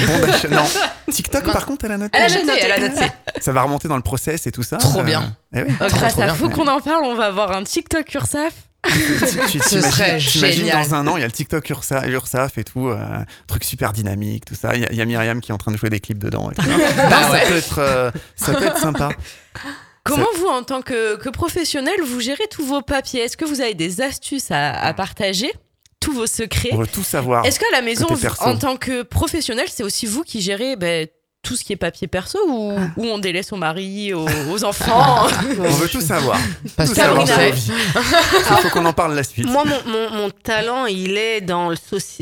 Non. 0.50 0.64
TikTok, 1.12 1.44
par 1.44 1.66
contre, 1.66 1.84
elle 1.86 1.92
a 1.92 1.98
noté. 1.98 2.18
Elle 2.18 2.72
a 2.72 2.88
noté. 2.88 3.06
Ça 3.40 3.52
va 3.52 3.62
remonter 3.62 3.88
dans 3.88 3.96
le 3.96 4.02
process 4.02 4.46
et 4.46 4.52
tout 4.52 4.62
ça. 4.62 4.76
Trop 4.76 5.02
bien. 5.02 5.36
Eh 5.54 5.62
grâce 5.62 6.18
à 6.18 6.34
Faut 6.34 6.50
qu'on 6.50 6.66
en 6.66 6.80
parle, 6.80 7.04
on 7.04 7.14
va 7.14 7.26
avoir 7.26 7.52
un 7.52 7.62
TikTok 7.78 8.12
URSAF. 8.12 8.54
Ce 8.88 9.80
serait 9.80 10.18
génial. 10.18 10.82
dans 10.82 10.94
un 10.96 11.06
an, 11.06 11.16
il 11.16 11.20
y 11.20 11.22
a 11.22 11.26
le 11.26 11.32
TikTok 11.32 11.70
URSAF, 11.70 12.58
et 12.58 12.64
tout, 12.64 12.88
euh, 12.88 12.98
truc 13.46 13.62
super 13.62 13.92
dynamique, 13.92 14.46
tout 14.46 14.56
ça. 14.56 14.74
Il 14.74 14.92
y, 14.92 15.00
a 15.00 15.04
Myriam 15.04 15.40
qui 15.40 15.52
est 15.52 15.54
en 15.54 15.58
train 15.58 15.70
de 15.70 15.76
jouer 15.76 15.90
des 15.90 16.00
clips 16.00 16.18
dedans. 16.18 16.50
bah 16.56 16.64
ça, 17.30 17.38
peut 17.46 17.56
être, 17.56 17.78
euh, 17.78 18.10
ça 18.34 18.54
peut 18.54 18.66
être 18.66 18.78
sympa. 18.78 19.10
Comment 20.02 20.26
vous, 20.38 20.46
en 20.46 20.64
tant 20.64 20.82
que, 20.82 21.16
que, 21.16 21.28
professionnel, 21.28 21.94
vous 22.04 22.18
gérez 22.18 22.48
tous 22.50 22.64
vos 22.64 22.82
papiers? 22.82 23.20
Est-ce 23.20 23.36
que 23.36 23.44
vous 23.44 23.60
avez 23.60 23.74
des 23.74 24.00
astuces 24.00 24.50
à, 24.50 24.92
partager? 24.94 25.52
Tous 26.00 26.12
vos 26.12 26.26
secrets? 26.26 26.70
On 26.72 26.78
veut 26.78 26.86
tout 26.86 27.04
savoir. 27.04 27.44
Est-ce 27.44 27.60
qu'à 27.60 27.70
la 27.70 27.82
maison, 27.82 28.08
en 28.40 28.56
tant 28.56 28.76
que 28.76 29.02
professionnel, 29.02 29.66
c'est 29.68 29.84
aussi 29.84 30.06
vous 30.06 30.24
qui 30.24 30.40
gérez 30.40 30.74
ben, 30.74 31.06
tout 31.48 31.56
ce 31.56 31.64
qui 31.64 31.72
est 31.72 31.76
papier 31.76 32.08
perso 32.08 32.38
ou, 32.46 32.74
ah. 32.76 32.90
on 32.98 33.18
délaisse 33.18 33.48
son 33.48 33.56
mari 33.56 34.12
aux, 34.14 34.64
enfants 34.64 35.26
On 35.58 35.70
veut 35.70 35.88
tout 35.88 36.02
savoir. 36.02 36.38
Tout 36.76 36.94
savoir 36.94 37.26
Il 37.26 38.56
faut 38.58 38.68
qu'on 38.68 38.84
en 38.84 38.92
parle 38.92 39.14
la 39.14 39.22
suite. 39.22 39.48
Moi, 39.48 39.64
mon, 39.64 40.10
mon, 40.10 40.30
talent, 40.30 40.84
il 40.84 41.16
est 41.16 41.40
dans, 41.40 41.70
le 41.70 41.76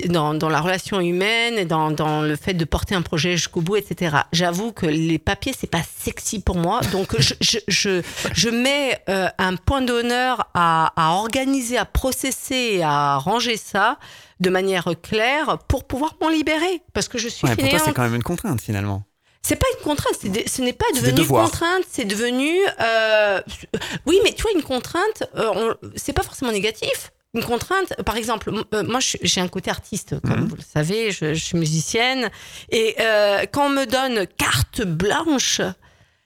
dans, 0.06 0.34
dans, 0.34 0.48
la 0.48 0.60
relation 0.60 1.00
humaine 1.00 1.54
et 1.58 1.64
dans, 1.64 1.90
dans, 1.90 2.22
le 2.22 2.36
fait 2.36 2.54
de 2.54 2.64
porter 2.64 2.94
un 2.94 3.02
projet 3.02 3.32
jusqu'au 3.32 3.62
bout, 3.62 3.76
etc. 3.76 4.18
J'avoue 4.32 4.70
que 4.70 4.86
les 4.86 5.18
papiers, 5.18 5.54
c'est 5.58 5.66
pas 5.66 5.82
sexy 5.98 6.40
pour 6.40 6.56
moi. 6.56 6.80
Donc, 6.92 7.16
je, 7.18 7.34
je, 7.40 7.58
je, 7.66 8.02
je 8.32 8.48
mets 8.48 9.00
euh, 9.08 9.28
un 9.38 9.56
point 9.56 9.82
d'honneur 9.82 10.48
à, 10.54 10.92
à 10.96 11.14
organiser, 11.14 11.78
à 11.78 11.84
processer, 11.84 12.80
à 12.82 13.16
ranger 13.16 13.56
ça 13.56 13.98
de 14.38 14.50
manière 14.50 14.88
claire 15.02 15.58
pour 15.66 15.84
pouvoir 15.84 16.16
m'en 16.20 16.28
libérer. 16.28 16.82
Parce 16.92 17.08
que 17.08 17.18
je 17.18 17.28
suis 17.28 17.46
ouais, 17.48 17.56
Pour 17.56 17.68
toi, 17.68 17.78
c'est 17.78 17.92
quand 17.92 18.02
même 18.02 18.14
une 18.14 18.22
contrainte 18.22 18.60
finalement. 18.60 19.02
C'est 19.46 19.54
pas 19.54 19.66
une 19.78 19.84
contrainte, 19.84 20.16
ce 20.48 20.60
n'est 20.60 20.72
pas 20.72 20.86
devenu 20.92 21.20
une 21.20 21.26
contrainte, 21.28 21.84
c'est 21.88 22.04
devenu. 22.04 22.50
Euh, 22.80 23.40
oui, 24.04 24.18
mais 24.24 24.32
tu 24.32 24.42
vois, 24.42 24.50
une 24.56 24.64
contrainte, 24.64 25.22
euh, 25.36 25.72
c'est 25.94 26.12
pas 26.12 26.24
forcément 26.24 26.50
négatif. 26.50 27.12
Une 27.32 27.44
contrainte, 27.44 27.94
par 28.04 28.16
exemple, 28.16 28.50
euh, 28.74 28.82
moi 28.82 28.98
j'ai 29.00 29.40
un 29.40 29.46
côté 29.46 29.70
artiste, 29.70 30.18
comme 30.26 30.40
mhm. 30.40 30.48
vous 30.48 30.56
le 30.56 30.62
savez, 30.62 31.12
je, 31.12 31.34
suis 31.34 31.56
musicienne, 31.56 32.28
et 32.70 32.96
quand 33.52 33.66
on 33.66 33.70
me 33.70 33.86
donne 33.86 34.26
carte 34.36 34.82
blanche, 34.82 35.60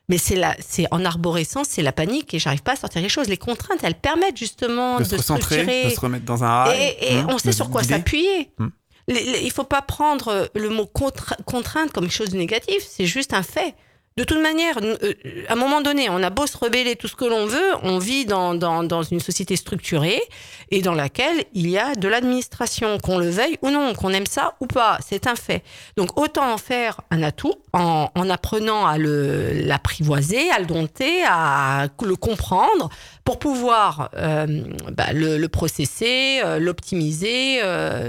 mais 0.09 0.17
c'est 0.17 0.41
c'est 0.67 0.87
en 0.91 1.05
arborescence, 1.05 1.67
c'est 1.69 1.83
la 1.83 1.93
panique 1.93 2.33
et 2.33 2.39
j'arrive 2.39 2.63
pas 2.63 2.73
à 2.73 2.77
sortir 2.77 3.03
les 3.03 3.11
choses. 3.11 3.29
Les 3.29 3.37
contraintes, 3.37 3.81
elles 3.83 4.01
permettent 4.01 4.39
justement 4.39 4.99
de, 4.99 5.05
se 5.05 5.17
recentrer, 5.17 5.85
de 5.85 5.91
se 5.91 6.01
remettre 6.01 6.25
dans 6.25 6.43
un 6.43 6.65
rail, 6.65 6.97
et, 7.03 7.19
hein, 7.19 7.27
on 7.29 7.37
sait 7.37 7.53
sur 7.53 7.69
quoi 7.69 7.83
s'appuyer. 7.83 8.51
Mmh 8.59 8.69
il 9.11 9.51
faut 9.51 9.65
pas 9.65 9.83
prendre 9.83 10.51
le 10.55 10.69
mot 10.69 10.87
contrainte 10.87 11.93
comme 11.93 12.11
chose 12.11 12.31
de 12.31 12.37
négatif, 12.37 12.85
c'est 12.87 13.07
juste 13.07 13.35
un 13.35 13.43
fait. 13.43 13.75
De 14.21 14.25
toute 14.25 14.43
manière, 14.43 14.77
euh, 14.83 14.97
à 15.49 15.55
un 15.55 15.57
moment 15.57 15.81
donné, 15.81 16.11
on 16.11 16.23
a 16.23 16.29
beau 16.29 16.47
se 16.47 16.59
rebeller 16.59 16.95
tout 16.95 17.09
ce 17.09 17.17
que 17.17 17.25
l'on 17.25 17.47
veut, 17.47 17.73
on 17.83 17.99
vit 17.99 18.27
dans, 18.27 19.03
une 19.11 19.19
société 19.19 19.57
structurée 19.57 20.21
et 20.71 20.83
dans 20.83 20.93
laquelle 20.93 21.47
il 21.55 21.71
y 21.71 21.79
a 21.79 21.95
de 21.95 22.07
l'administration, 22.07 22.99
qu'on 22.99 23.17
le 23.17 23.31
veuille 23.31 23.57
ou 23.63 23.71
non, 23.71 23.95
qu'on 23.95 24.11
aime 24.11 24.27
ça 24.27 24.57
ou 24.61 24.67
pas, 24.67 24.99
c'est 25.01 25.27
un 25.27 25.37
fait. 25.37 25.65
Donc 25.97 26.21
autant 26.21 26.53
en 26.53 26.59
faire 26.59 27.01
un 27.11 27.23
atout 27.23 27.55
en, 27.73 28.11
en 28.15 28.29
apprenant 28.29 28.85
à 28.85 28.99
l'apprivoiser, 28.99 30.51
à 30.51 30.59
le 30.59 30.67
dompter, 30.67 31.23
à 31.27 31.87
le 32.03 32.17
comprendre 32.17 32.91
pour 33.25 33.39
pouvoir 33.39 34.11
euh, 34.17 34.65
bah, 34.93 35.15
le, 35.15 35.39
le, 35.39 35.49
processer, 35.49 36.43
euh, 36.45 36.59
l'optimiser, 36.59 37.63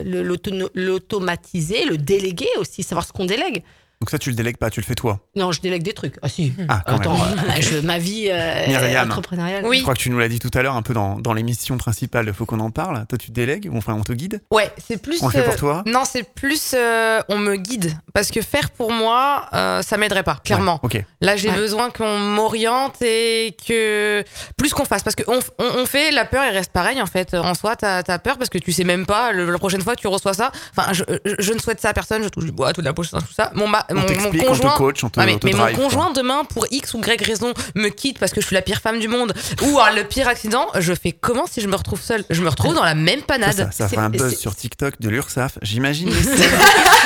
l'automatiser, 0.04 1.86
le 1.86 1.98
déléguer 1.98 2.50
aussi, 2.58 2.84
savoir 2.84 3.06
ce 3.06 3.14
qu'on 3.14 3.24
délègue. 3.24 3.64
Donc 4.02 4.10
ça, 4.10 4.18
tu 4.18 4.32
le 4.32 4.36
délègues 4.36 4.58
pas, 4.58 4.72
tu 4.72 4.80
le 4.80 4.86
fais 4.86 4.96
toi? 4.96 5.20
Non, 5.36 5.52
je 5.52 5.62
délègue 5.62 5.84
des 5.84 5.94
trucs. 5.94 6.16
Ah 6.24 6.28
si. 6.28 6.54
Ah, 6.68 6.82
Attends, 6.88 7.14
euh, 7.22 7.62
je, 7.62 7.78
ma 7.82 8.00
vie 8.00 8.30
euh, 8.32 9.04
entrepreneuriale. 9.04 9.64
Oui. 9.68 9.78
Je 9.78 9.84
crois 9.84 9.94
que 9.94 10.00
tu 10.00 10.10
nous 10.10 10.18
l'as 10.18 10.28
dit 10.28 10.40
tout 10.40 10.50
à 10.56 10.64
l'heure, 10.64 10.76
un 10.76 10.82
peu 10.82 10.96
dans, 10.96 11.20
dans 11.20 11.34
l'émission 11.34 11.78
principale, 11.78 12.26
il 12.26 12.34
faut 12.34 12.48
qu'on 12.48 12.62
en 12.62 12.72
parle. 12.72 13.06
Toi, 13.06 13.20
tu 13.20 13.30
délègues 13.30 13.70
ou 13.72 13.78
enfin 13.78 13.94
on 13.94 14.02
te 14.02 14.12
guide? 14.12 14.42
Ouais, 14.50 14.72
c'est 14.84 15.00
plus. 15.00 15.22
On 15.22 15.28
le 15.28 15.34
fait 15.34 15.44
pour 15.44 15.56
toi? 15.56 15.84
Non, 15.86 16.02
c'est 16.04 16.24
plus 16.24 16.74
euh, 16.76 17.22
on 17.30 17.38
me 17.38 17.58
guide. 17.58 17.96
Parce 18.12 18.32
que 18.32 18.42
faire 18.42 18.72
pour 18.72 18.92
moi, 18.92 19.48
ça 19.84 19.98
m'aiderait 19.98 20.24
pas, 20.24 20.40
clairement. 20.44 20.80
ok. 20.82 21.06
Là, 21.22 21.36
j'ai 21.36 21.52
besoin 21.52 21.92
qu'on 21.92 22.18
m'oriente 22.18 23.00
et 23.04 23.56
que. 23.68 24.24
Plus 24.58 24.74
qu'on 24.74 24.86
fasse. 24.86 25.04
Parce 25.04 25.16
qu'on 25.16 25.38
on, 25.60 25.86
fait, 25.86 26.10
la 26.10 26.26
peur, 26.26 26.42
elle 26.42 26.56
reste 26.56 26.72
pareille 26.72 27.04
en 27.04 27.06
fait. 27.06 27.36
En 27.36 27.54
soi, 27.54 27.76
t'as 27.76 28.02
as 28.08 28.20
peur 28.20 28.40
parce 28.40 28.50
que 28.50 28.58
tu 28.58 28.72
sais 28.72 28.84
même 28.84 29.06
pas, 29.06 29.32
la 29.32 29.60
prochaine 29.60 29.82
fois, 29.82 29.96
tu 29.96 30.08
reçois 30.08 30.34
ça. 30.34 30.52
Enfin, 30.76 30.92
je, 30.92 31.04
je, 31.38 31.54
ne 31.54 31.60
souhaite 31.60 31.80
ça 31.80 31.90
à 31.90 31.94
personne, 31.94 32.24
je 32.24 32.30
touche 32.30 32.46
du 32.46 32.52
bois, 32.52 32.74
tout 32.74 32.82
la 32.82 32.94
poche, 32.94 33.12
tout 33.12 33.20
ça. 33.32 33.52
Bon, 33.54 33.70
bah, 33.70 33.86
mon, 33.94 34.02
conjoint, 34.46 34.76
mais, 35.18 35.54
mon 35.54 35.74
conjoint 35.74 36.12
demain 36.12 36.44
pour 36.46 36.66
X 36.72 36.94
ou 36.94 37.00
Y 37.00 37.26
raison 37.26 37.54
me 37.76 37.90
quitte 37.90 38.20
parce 38.20 38.32
que 38.32 38.42
je 38.42 38.46
suis 38.46 38.56
la 38.56 38.62
pire 38.62 38.82
femme 38.82 39.00
du 39.00 39.08
monde 39.08 39.34
ou 39.64 39.80
a 39.80 39.92
le 39.92 40.04
pire 40.04 40.28
accident, 40.28 40.68
je 40.78 40.94
fais 40.94 41.12
comment 41.12 41.46
si 41.46 41.62
je 41.62 41.68
me 41.68 41.76
retrouve 41.76 42.02
seule? 42.02 42.24
Je 42.30 42.42
me 42.42 42.50
retrouve 42.50 42.74
dans 42.74 42.84
la 42.84 42.96
même 42.96 43.22
panade. 43.22 43.56
Ça, 43.56 43.72
ça, 43.72 43.88
fait 43.88 43.98
un 43.98 44.10
buzz 44.10 44.38
sur 44.38 44.56
TikTok 44.56 45.00
de 45.00 45.10
l'URSAF. 45.10 45.58
J'imagine 45.62 46.10
les 46.14 46.24
scènes 46.24 46.60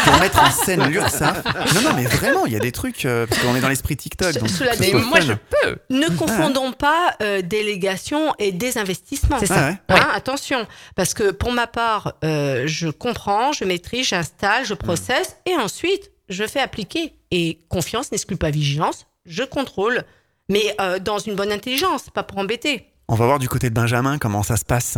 pour 0.03 0.19
mettre 0.19 0.41
en 0.41 0.51
scène 0.51 0.87
l'URSAF. 0.87 1.43
Non, 1.75 1.81
non, 1.81 1.93
mais 1.95 2.05
vraiment, 2.05 2.45
il 2.45 2.53
y 2.53 2.55
a 2.55 2.59
des 2.59 2.71
trucs 2.71 3.05
euh, 3.05 3.25
parce 3.27 3.41
qu'on 3.41 3.55
est 3.55 3.61
dans 3.61 3.69
l'esprit 3.69 3.97
TikTok. 3.97 4.33
Donc 4.33 4.49
mais 4.79 4.93
moi, 4.93 5.19
je 5.19 5.33
peux. 5.33 5.77
Ne 5.89 6.09
confondons 6.09 6.71
pas 6.71 7.15
euh, 7.21 7.41
délégation 7.41 8.33
et 8.39 8.51
désinvestissement. 8.51 9.37
C'est 9.39 9.47
ça. 9.47 9.69
Hein, 9.69 10.07
attention, 10.13 10.65
parce 10.95 11.13
que 11.13 11.31
pour 11.31 11.51
ma 11.51 11.67
part, 11.67 12.13
euh, 12.23 12.63
je 12.65 12.89
comprends, 12.89 13.51
je 13.51 13.63
maîtrise, 13.63 14.07
j'installe, 14.07 14.65
je 14.65 14.73
processe 14.73 15.37
et 15.45 15.55
ensuite 15.55 16.11
je 16.29 16.46
fais 16.46 16.60
appliquer. 16.60 17.13
Et 17.32 17.60
confiance 17.70 18.12
n'exclut 18.12 18.38
pas 18.38 18.51
vigilance, 18.51 19.05
je 19.25 19.44
contrôle, 19.44 20.03
mais 20.50 20.75
euh, 20.79 21.00
dans 21.00 21.20
une 21.20 21.36
bonne 21.36 21.51
intelligence, 21.51 22.10
pas 22.10 22.24
pour 22.24 22.38
embêter. 22.38 22.86
On 23.08 23.15
va 23.15 23.25
voir 23.25 23.39
du 23.39 23.50
côté 23.50 23.70
de 23.70 23.75
Benjamin 23.75 24.17
comment 24.17 24.44
ça 24.44 24.58
se 24.58 24.65
passe. 24.65 24.98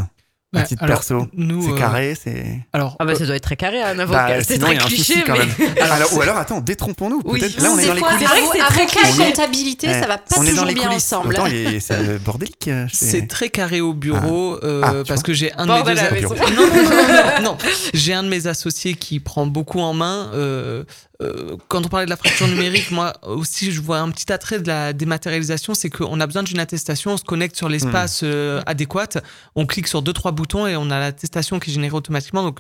Un 0.54 0.64
petit 0.64 0.78
perso, 0.78 1.28
c'est 1.36 1.44
euh, 1.44 1.78
carré, 1.78 2.16
c'est. 2.16 2.46
Alors, 2.72 2.96
ah 3.00 3.06
bah 3.06 3.16
ça 3.16 3.26
doit 3.26 3.36
être 3.36 3.44
très 3.44 3.58
carré 3.58 3.82
un 3.82 4.00
avocat. 4.00 4.28
Bah, 4.28 4.44
c'est 4.44 4.58
très 4.58 4.78
cliché, 4.78 5.22
quand 5.26 5.38
même. 5.38 5.50
alors, 5.82 6.14
ou 6.14 6.22
alors, 6.22 6.38
attends, 6.38 6.62
détrompons-nous. 6.62 7.22
Peut-être 7.22 7.62
là, 7.62 7.72
on 7.74 7.78
est, 7.78 7.86
dans 7.86 7.94
les 7.94 8.02
coulisses. 8.02 8.30
Avec 8.70 8.96
la 8.96 9.26
comptabilité, 9.26 9.92
ça 9.92 10.08
va 10.08 10.18
pas 10.18 10.36
toujours 10.46 10.66
bien 10.66 10.90
ensemble. 10.90 11.38
C'est 11.82 12.24
bordélique. 12.24 12.70
C'est 12.94 13.28
très 13.28 13.50
carré 13.50 13.82
au 13.82 13.94
bureau 13.94 14.58
ah. 14.62 14.66
Euh, 14.66 14.82
ah, 14.84 14.94
parce 15.06 15.22
que 15.22 15.34
j'ai 15.34 15.52
un 15.54 15.66
de 15.66 15.72
mes 15.72 16.00
associés. 16.00 16.56
Non, 16.56 16.68
non, 16.68 16.84
non, 16.84 17.44
non. 17.44 17.58
J'ai 17.94 18.14
un 18.14 18.24
de 18.24 18.30
mes 18.30 18.48
associés 18.48 18.96
qui 18.96 19.20
prend 19.20 19.46
beaucoup 19.48 19.82
en 19.82 19.94
main. 19.94 20.32
Euh, 20.34 20.84
euh, 21.24 21.58
quand 21.68 21.84
on 21.84 21.90
parlait 21.90 22.06
de 22.06 22.12
la 22.12 22.18
fracture 22.18 22.48
numérique, 22.48 22.92
moi 22.92 23.14
aussi, 23.24 23.72
je 23.72 23.82
vois 23.82 24.00
un 24.00 24.12
petit 24.12 24.32
attrait 24.32 24.60
de 24.60 24.68
la 24.68 24.94
dématérialisation, 24.94 25.74
c'est 25.74 25.90
qu'on 25.90 26.20
a 26.20 26.28
besoin 26.28 26.44
d'une 26.44 26.60
attestation, 26.60 27.12
on 27.12 27.18
se 27.18 27.24
connecte 27.24 27.56
sur 27.56 27.70
l'espace 27.70 28.22
hmm. 28.22 28.26
euh, 28.26 28.62
adéquat, 28.68 29.08
on 29.56 29.66
clique 29.66 29.88
sur 29.88 30.04
deux 30.04 30.14
trois 30.14 30.32
boutons 30.38 30.68
et 30.68 30.78
on 30.78 30.90
a 30.90 31.00
l'attestation 31.00 31.60
qui 31.60 31.72
est 31.72 31.74
générée 31.74 31.96
automatiquement. 31.96 32.44
Donc 32.44 32.60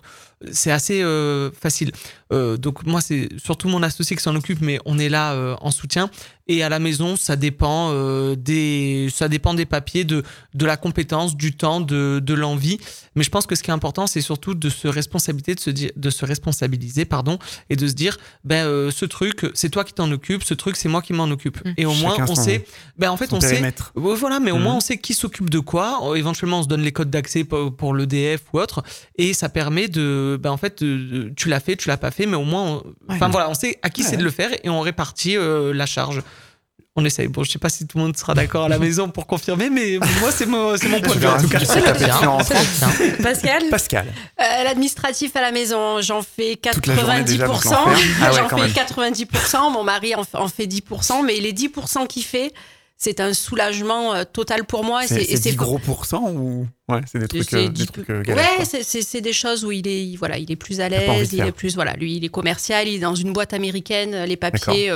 c'est 0.51 0.71
assez 0.71 1.01
euh, 2.33 2.57
donc 2.57 2.85
moi, 2.85 3.01
c'est 3.01 3.29
surtout 3.37 3.69
mon 3.69 3.83
associé 3.83 4.15
qui 4.15 4.23
s'en 4.23 4.35
occupe, 4.35 4.61
mais 4.61 4.79
on 4.85 4.99
est 4.99 5.09
là 5.09 5.57
en 5.61 5.71
soutien. 5.71 6.09
Et 6.49 6.63
à 6.63 6.69
la 6.69 6.79
maison, 6.79 7.17
ça 7.17 7.35
dépend 7.35 7.93
des, 8.35 9.09
ça 9.13 9.27
dépend 9.27 9.53
des 9.53 9.65
papiers, 9.65 10.05
de 10.05 10.23
de 10.53 10.65
la 10.65 10.77
compétence, 10.77 11.35
du 11.35 11.53
temps, 11.53 11.81
de, 11.81 12.19
de 12.23 12.33
l'envie. 12.33 12.79
Mais 13.15 13.23
je 13.23 13.29
pense 13.29 13.45
que 13.45 13.55
ce 13.55 13.63
qui 13.63 13.69
est 13.69 13.73
important, 13.73 14.07
c'est 14.07 14.21
surtout 14.21 14.53
de 14.53 14.69
se 14.69 14.87
responsabiliser, 14.87 15.55
de 15.55 15.59
se 15.59 15.71
de 15.93 16.09
se 16.09 16.25
responsabiliser, 16.25 17.03
pardon, 17.03 17.37
et 17.69 17.75
de 17.75 17.87
se 17.87 17.93
dire 17.93 18.17
ben 18.43 18.65
euh, 18.65 18.91
ce 18.91 19.05
truc 19.05 19.45
c'est 19.53 19.69
toi 19.69 19.83
qui 19.83 19.93
t'en 19.93 20.11
occupes 20.11 20.43
ce 20.43 20.53
truc 20.53 20.75
c'est 20.75 20.89
moi 20.89 21.01
qui 21.01 21.13
m'en 21.13 21.25
occupe 21.25 21.63
mmh. 21.63 21.73
et 21.77 21.85
au 21.85 21.93
moins 21.93 22.15
on 22.27 22.35
sait 22.35 22.65
ben 22.97 23.09
en 23.09 23.17
fait 23.17 23.33
on 23.33 23.41
sait 23.41 23.61
voilà 23.95 24.39
mais 24.39 24.51
au 24.51 24.57
moins 24.57 24.73
mmh. 24.73 24.77
on 24.77 24.81
sait 24.81 24.97
qui 24.97 25.13
s'occupe 25.13 25.49
de 25.49 25.59
quoi 25.59 26.13
éventuellement 26.15 26.59
on 26.59 26.63
se 26.63 26.67
donne 26.67 26.81
les 26.81 26.91
codes 26.91 27.09
d'accès 27.09 27.43
pour, 27.43 27.93
l'EDF 27.93 28.41
ou 28.53 28.59
autre 28.59 28.83
et 29.17 29.33
ça 29.33 29.49
permet 29.49 29.87
de 29.87 30.39
ben 30.41 30.51
en 30.51 30.57
fait 30.57 30.83
tu 31.35 31.49
l'as 31.49 31.59
fait 31.59 31.75
tu 31.75 31.87
l'as 31.87 31.97
pas 31.97 32.11
fait 32.11 32.16
mais 32.25 32.37
au 32.37 32.43
moins 32.43 32.81
enfin 33.09 33.27
voilà 33.29 33.49
on 33.49 33.53
sait 33.53 33.77
à 33.81 33.89
qui 33.89 34.03
c'est 34.03 34.17
de 34.17 34.23
le 34.23 34.31
faire 34.31 34.49
et 34.63 34.69
on 34.69 34.81
répartit 34.81 35.37
euh, 35.37 35.73
la 35.73 35.85
charge 35.85 36.21
on 36.97 37.05
essaye. 37.05 37.27
Bon, 37.27 37.43
je 37.43 37.51
sais 37.51 37.59
pas 37.59 37.69
si 37.69 37.85
tout 37.85 37.99
le 37.99 38.05
monde 38.05 38.17
sera 38.17 38.33
d'accord 38.33 38.65
à 38.65 38.69
la 38.69 38.79
maison 38.85 39.07
pour 39.07 39.27
confirmer, 39.27 39.69
mais 39.69 39.99
moi, 40.19 40.31
c'est 40.31 40.47
mon, 40.47 40.71
mon 40.71 41.01
point 41.01 41.15
de 41.15 41.19
vue 41.19 41.27
en 41.27 41.37
tout 41.37 41.47
cas. 41.47 41.59
Pascal? 43.23 43.63
Pascal. 43.69 44.07
Euh, 44.41 44.63
L'administratif 44.63 45.35
à 45.35 45.41
la 45.41 45.51
maison, 45.51 46.01
j'en 46.01 46.23
fais 46.23 46.53
90%. 46.53 47.75
Ah 48.21 48.31
j'en 48.31 48.49
fais 48.49 48.67
90%. 48.69 49.71
Mon 49.71 49.83
mari 49.83 50.15
en, 50.15 50.47
fait 50.47 50.65
10%, 50.65 51.23
mais 51.23 51.35
les 51.39 51.53
10% 51.53 52.07
qu'il 52.07 52.23
fait, 52.23 52.51
c'est 52.97 53.19
un 53.19 53.33
soulagement 53.33 54.13
euh, 54.13 54.23
total 54.25 54.65
pour 54.65 54.83
moi. 54.83 55.05
C'est 55.05 55.23
10 55.23 55.55
gros 55.55 55.77
pourcents 55.77 56.31
ou 56.31 56.67
ouais, 56.89 57.01
c'est 57.05 57.19
des 57.19 57.27
trucs, 57.27 57.53
euh, 57.53 57.69
des 57.69 57.85
trucs 57.85 58.09
Ouais, 58.09 58.65
c'est 58.65 59.21
des 59.21 59.33
choses 59.33 59.63
où 59.63 59.71
il 59.71 59.87
est, 59.87 60.15
voilà, 60.17 60.37
il 60.37 60.51
est 60.51 60.55
plus 60.55 60.81
à 60.81 60.89
l'aise, 60.89 61.33
il 61.33 61.41
est 61.41 61.51
plus, 61.51 61.75
voilà, 61.75 61.93
lui, 61.93 62.15
il 62.15 62.25
est 62.25 62.29
commercial, 62.29 62.87
il 62.87 62.95
est 62.95 62.99
dans 62.99 63.15
une 63.15 63.33
boîte 63.33 63.53
américaine, 63.53 64.23
les 64.25 64.37
papiers 64.37 64.95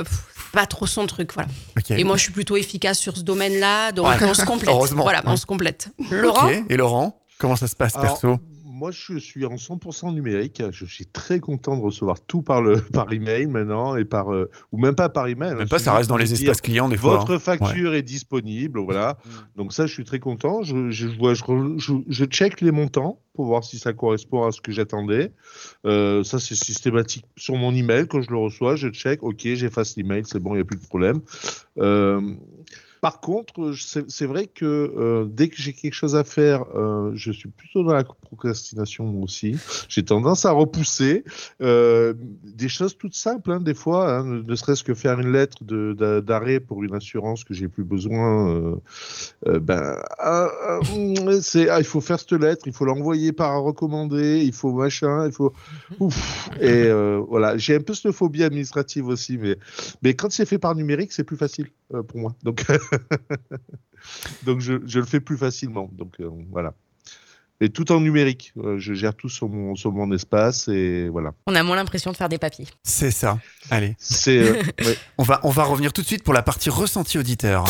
pas 0.52 0.66
trop 0.66 0.86
son 0.86 1.06
truc, 1.06 1.32
voilà. 1.32 1.48
Et 1.90 2.04
moi, 2.04 2.16
je 2.16 2.24
suis 2.24 2.32
plutôt 2.32 2.56
efficace 2.56 2.98
sur 2.98 3.16
ce 3.16 3.22
domaine-là, 3.22 3.92
donc 3.92 4.06
on 4.20 4.34
se 4.34 4.44
complète. 4.44 4.70
Heureusement. 4.74 5.02
Voilà, 5.02 5.22
on 5.24 5.36
se 5.36 5.46
complète. 5.46 5.88
Laurent 6.10 6.50
Et 6.68 6.76
Laurent, 6.76 7.22
comment 7.38 7.56
ça 7.56 7.68
se 7.68 7.74
passe 7.74 7.94
perso? 7.94 8.38
Moi, 8.82 8.90
je 8.90 9.16
suis 9.16 9.46
en 9.46 9.54
100% 9.54 10.12
numérique. 10.12 10.60
Je 10.72 10.84
suis 10.86 11.06
très 11.06 11.38
content 11.38 11.76
de 11.76 11.82
recevoir 11.82 12.20
tout 12.20 12.42
par 12.42 12.60
le 12.60 12.80
par 12.92 13.12
email 13.12 13.46
maintenant 13.46 13.94
et 13.94 14.04
par 14.04 14.34
euh, 14.34 14.50
ou 14.72 14.78
même 14.78 14.96
pas 14.96 15.08
par 15.08 15.28
email. 15.28 15.54
Même 15.54 15.68
pas, 15.68 15.78
ça 15.78 15.94
reste 15.94 16.08
dans 16.08 16.16
les 16.16 16.32
espaces 16.32 16.60
clients 16.60 16.88
des 16.88 16.96
fois. 16.96 17.18
Votre 17.18 17.34
hein. 17.34 17.38
facture 17.38 17.94
est 17.94 18.02
disponible, 18.02 18.80
voilà. 18.80 19.18
Mm. 19.24 19.30
Donc 19.54 19.72
ça, 19.72 19.86
je 19.86 19.92
suis 19.92 20.02
très 20.02 20.18
content. 20.18 20.64
Je 20.64 20.90
je, 20.90 21.06
je, 21.06 21.92
je, 22.08 22.24
check 22.24 22.60
les 22.60 22.72
montants 22.72 23.20
pour 23.34 23.44
voir 23.46 23.62
si 23.62 23.78
ça 23.78 23.92
correspond 23.92 24.42
à 24.48 24.50
ce 24.50 24.60
que 24.60 24.72
j'attendais. 24.72 25.32
Euh, 25.86 26.24
ça, 26.24 26.40
c'est 26.40 26.56
systématique 26.56 27.26
sur 27.36 27.54
mon 27.54 27.72
email 27.72 28.08
quand 28.08 28.20
je 28.20 28.30
le 28.30 28.38
reçois. 28.38 28.74
Je 28.74 28.88
check, 28.88 29.22
ok, 29.22 29.42
j'efface 29.44 29.96
l'email, 29.96 30.24
c'est 30.26 30.40
bon, 30.40 30.54
il 30.54 30.56
n'y 30.56 30.62
a 30.62 30.64
plus 30.64 30.78
de 30.78 30.84
problème. 30.84 31.20
Euh, 31.78 32.20
par 33.02 33.20
contre, 33.20 33.74
c'est 33.74 34.26
vrai 34.26 34.46
que 34.46 34.64
euh, 34.64 35.24
dès 35.28 35.48
que 35.48 35.56
j'ai 35.58 35.72
quelque 35.72 35.92
chose 35.92 36.14
à 36.14 36.22
faire, 36.22 36.64
euh, 36.76 37.10
je 37.14 37.32
suis 37.32 37.48
plutôt 37.48 37.82
dans 37.82 37.94
la 37.94 38.04
procrastination 38.04 39.20
aussi. 39.20 39.56
J'ai 39.88 40.04
tendance 40.04 40.46
à 40.46 40.52
repousser 40.52 41.24
euh, 41.62 42.14
des 42.16 42.68
choses 42.68 42.96
toutes 42.96 43.16
simples, 43.16 43.50
hein, 43.50 43.60
des 43.60 43.74
fois, 43.74 44.18
hein, 44.18 44.24
ne 44.46 44.54
serait-ce 44.54 44.84
que 44.84 44.94
faire 44.94 45.18
une 45.18 45.32
lettre 45.32 45.64
d'arrêt 46.20 46.60
pour 46.60 46.84
une 46.84 46.94
assurance 46.94 47.42
que 47.42 47.54
j'ai 47.54 47.66
plus 47.66 47.82
besoin. 47.82 48.78
ben, 49.44 49.96
c'est 51.40 51.68
ah, 51.70 51.80
il 51.80 51.84
faut 51.84 52.00
faire 52.00 52.20
cette 52.20 52.30
lettre, 52.34 52.68
il 52.68 52.72
faut 52.72 52.84
l'envoyer 52.84 53.32
par 53.32 53.60
recommandé, 53.62 54.44
il 54.44 54.52
faut 54.52 54.72
machin, 54.72 55.26
il 55.26 55.32
faut. 55.32 55.52
Ouf. 55.98 56.50
Et 56.60 56.88
voilà, 57.28 57.56
j'ai 57.56 57.74
un 57.74 57.80
peu 57.80 57.94
cette 57.94 58.12
phobie 58.12 58.44
administrative 58.44 59.08
aussi, 59.08 59.38
mais 59.38 59.56
mais 60.02 60.14
quand 60.14 60.30
c'est 60.30 60.46
fait 60.46 60.58
par 60.58 60.76
numérique, 60.76 61.12
c'est 61.12 61.24
plus 61.24 61.36
facile 61.36 61.66
pour 62.08 62.18
moi. 62.18 62.34
Donc 62.42 62.64
Donc 64.44 64.60
je, 64.60 64.72
le 64.72 65.04
fais 65.04 65.20
plus 65.20 65.36
facilement. 65.36 65.88
Donc 65.92 66.14
euh, 66.20 66.30
voilà. 66.50 66.74
Et 67.60 67.68
tout 67.68 67.92
en 67.92 68.00
numérique. 68.00 68.52
Euh, 68.56 68.78
je 68.78 68.92
gère 68.92 69.14
tout 69.14 69.28
sur 69.28 69.48
mon, 69.48 69.76
sur 69.76 69.92
mon 69.92 70.12
espace 70.12 70.68
et 70.68 71.08
voilà. 71.08 71.32
On 71.46 71.54
a 71.54 71.62
moins 71.62 71.76
l'impression 71.76 72.10
de 72.10 72.16
faire 72.16 72.28
des 72.28 72.38
papiers. 72.38 72.66
C'est 72.82 73.12
ça. 73.12 73.38
Allez. 73.70 73.94
C'est, 73.98 74.38
euh, 74.38 74.62
on, 75.18 75.22
va, 75.22 75.40
on 75.44 75.50
va 75.50 75.64
revenir 75.64 75.92
tout 75.92 76.02
de 76.02 76.06
suite 76.06 76.24
pour 76.24 76.34
la 76.34 76.42
partie 76.42 76.70
ressenti 76.70 77.18
auditeur. 77.18 77.64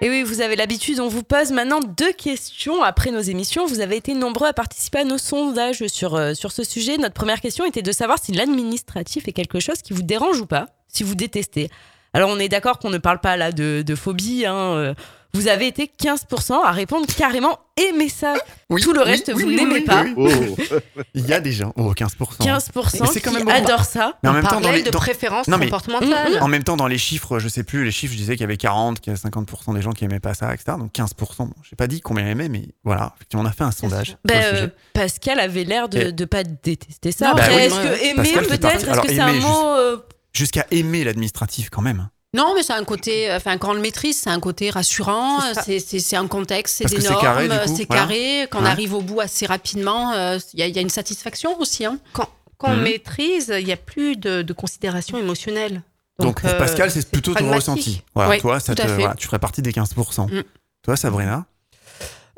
Et 0.00 0.08
oui, 0.08 0.22
vous 0.22 0.40
avez 0.40 0.54
l'habitude, 0.54 1.00
on 1.00 1.08
vous 1.08 1.24
pose 1.24 1.50
maintenant 1.50 1.80
deux 1.80 2.12
questions 2.12 2.84
après 2.84 3.10
nos 3.10 3.20
émissions. 3.20 3.66
Vous 3.66 3.80
avez 3.80 3.96
été 3.96 4.14
nombreux 4.14 4.46
à 4.46 4.52
participer 4.52 5.00
à 5.00 5.04
nos 5.04 5.18
sondages 5.18 5.84
sur, 5.88 6.36
sur 6.36 6.52
ce 6.52 6.62
sujet. 6.62 6.98
Notre 6.98 7.14
première 7.14 7.40
question 7.40 7.64
était 7.64 7.82
de 7.82 7.90
savoir 7.90 8.18
si 8.22 8.30
l'administratif 8.30 9.26
est 9.26 9.32
quelque 9.32 9.58
chose 9.58 9.82
qui 9.82 9.92
vous 9.92 10.02
dérange 10.02 10.40
ou 10.40 10.46
pas 10.46 10.66
si 10.86 11.02
vous 11.02 11.14
détestez. 11.14 11.68
Alors 12.12 12.30
on 12.30 12.38
est 12.38 12.48
d'accord 12.48 12.78
qu'on 12.78 12.90
ne 12.90 12.98
parle 12.98 13.20
pas 13.20 13.36
là 13.36 13.52
de, 13.52 13.94
phobie. 13.94 14.46
Hein, 14.46 14.54
euh, 14.54 14.94
vous 15.34 15.48
avez 15.48 15.66
été 15.66 15.90
15% 16.00 16.64
à 16.64 16.72
répondre 16.72 17.06
carrément 17.06 17.58
aimer 17.76 18.08
ça. 18.08 18.34
Tout 18.82 18.92
le 18.92 19.02
reste, 19.02 19.30
vous 19.32 19.50
n'aimez 19.50 19.82
pas. 19.82 20.04
Oh. 20.16 20.28
Il 21.14 21.26
y 21.26 21.32
a 21.32 21.40
des 21.40 21.52
gens, 21.52 21.72
oh, 21.76 21.92
15%. 21.92 22.40
15% 22.40 23.12
qui 23.12 23.20
quand 23.20 23.32
même 23.32 23.48
adorent 23.48 23.84
ça. 23.84 24.18
Mais 24.22 24.30
en 24.30 24.32
même 24.32 24.46
temps, 24.46 24.60
dans 24.60 24.72
les, 24.72 24.82
de 24.82 24.90
préférence 24.90 25.46
comportementale. 25.46 26.38
En 26.40 26.48
même 26.48 26.64
temps, 26.64 26.76
dans 26.76 26.86
les 26.86 26.98
chiffres, 26.98 27.38
je 27.38 27.48
sais 27.48 27.62
plus, 27.62 27.84
les 27.84 27.90
chiffres, 27.90 28.12
je 28.12 28.18
disais 28.18 28.34
qu'il 28.34 28.42
y 28.42 28.44
avait 28.44 28.56
40, 28.56 29.00
qu'il 29.00 29.12
y 29.12 29.16
avait 29.16 29.28
50% 29.28 29.74
des 29.74 29.82
gens 29.82 29.92
qui 29.92 30.04
aimaient 30.04 30.20
pas 30.20 30.34
ça, 30.34 30.52
etc. 30.52 30.76
Donc 30.78 30.92
15%. 30.92 31.10
Bon, 31.38 31.50
je 31.62 31.68
n'ai 31.70 31.76
pas 31.76 31.86
dit 31.86 32.00
combien 32.00 32.26
aimaient, 32.26 32.48
mais 32.48 32.68
voilà, 32.84 33.12
effectivement, 33.16 33.44
on 33.44 33.46
a 33.46 33.52
fait 33.52 33.64
un 33.64 33.70
sondage. 33.70 34.16
Ben, 34.24 34.42
euh, 34.54 34.68
Pascal 34.92 35.40
avait 35.40 35.64
l'air 35.64 35.88
de 35.88 36.10
ne 36.10 36.24
pas 36.24 36.42
détester 36.42 37.12
ça. 37.12 37.34
Bah 37.34 37.50
est-ce 37.52 37.74
que 37.74 38.04
aimer 38.04 38.46
peut-être 38.46 38.88
Est-ce 38.88 39.00
que 39.00 39.08
c'est 39.08 39.20
un 39.20 39.32
mot 39.34 39.66
euh, 39.76 39.98
jusqu'à 40.32 40.66
aimer 40.70 41.04
l'administratif 41.04 41.70
quand 41.70 41.82
même. 41.82 42.08
Non, 42.34 42.52
mais 42.54 42.62
c'est 42.62 42.74
un 42.74 42.84
côté, 42.84 43.32
enfin, 43.32 43.56
quand 43.56 43.70
on 43.70 43.74
le 43.74 43.80
maîtrise, 43.80 44.20
c'est 44.20 44.30
un 44.30 44.40
côté 44.40 44.68
rassurant, 44.68 45.40
c'est 45.64 46.16
un 46.16 46.26
contexte, 46.26 46.76
c'est 46.76 46.84
des 46.84 47.08
normes, 47.08 47.66
c'est 47.66 47.86
carré, 47.86 48.46
quand 48.50 48.60
on 48.60 48.66
arrive 48.66 48.94
au 48.94 49.00
bout 49.00 49.20
assez 49.20 49.46
rapidement, 49.46 50.12
euh, 50.12 50.38
il 50.52 50.66
y, 50.66 50.78
a 50.78 50.82
une 50.82 50.90
satisfaction 50.90 51.58
aussi. 51.58 51.86
Hein. 51.86 51.98
Quand, 52.12 52.28
on 52.60 52.74
mhm. 52.74 52.82
maîtrise, 52.82 53.54
il 53.58 53.64
n'y 53.64 53.72
a 53.72 53.76
plus 53.76 54.16
de, 54.16 54.52
considération 54.52 55.16
émotionnelle. 55.16 55.82
Donc, 56.18 56.42
pour 56.42 56.56
Pascal, 56.58 56.90
c'est 56.90 57.08
plutôt 57.10 57.32
ton 57.34 57.50
ressenti. 57.52 58.02
toi, 58.40 58.60
ça 58.60 58.74
tu 58.74 59.26
ferais 59.26 59.38
partie 59.38 59.62
des 59.62 59.72
15%. 59.72 60.30
Mm. 60.30 60.42
Toi, 60.82 60.96
Sabrina? 60.96 61.46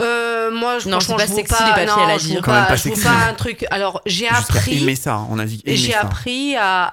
Euh, 0.00 0.50
moi, 0.50 0.78
je, 0.78 0.88
non, 0.88 1.00
je 1.00 1.08
pas 1.08 1.26
sexy 1.26 1.54
pas, 1.54 1.66
les 1.66 1.86
papiers 1.86 2.02
à 2.02 2.06
la 2.06 2.18
Je 2.18 2.38
pas, 2.40 2.74
je 2.74 3.02
pas 3.02 3.28
un 3.28 3.34
truc. 3.34 3.66
Alors, 3.70 4.00
j'ai 4.06 4.28
appris. 4.28 4.82
Aimer 4.82 4.96
ça, 4.96 5.26
on 5.30 5.38
a 5.38 5.44
dit. 5.44 5.62
J'ai 5.66 5.94
appris 5.94 6.56
à, 6.56 6.88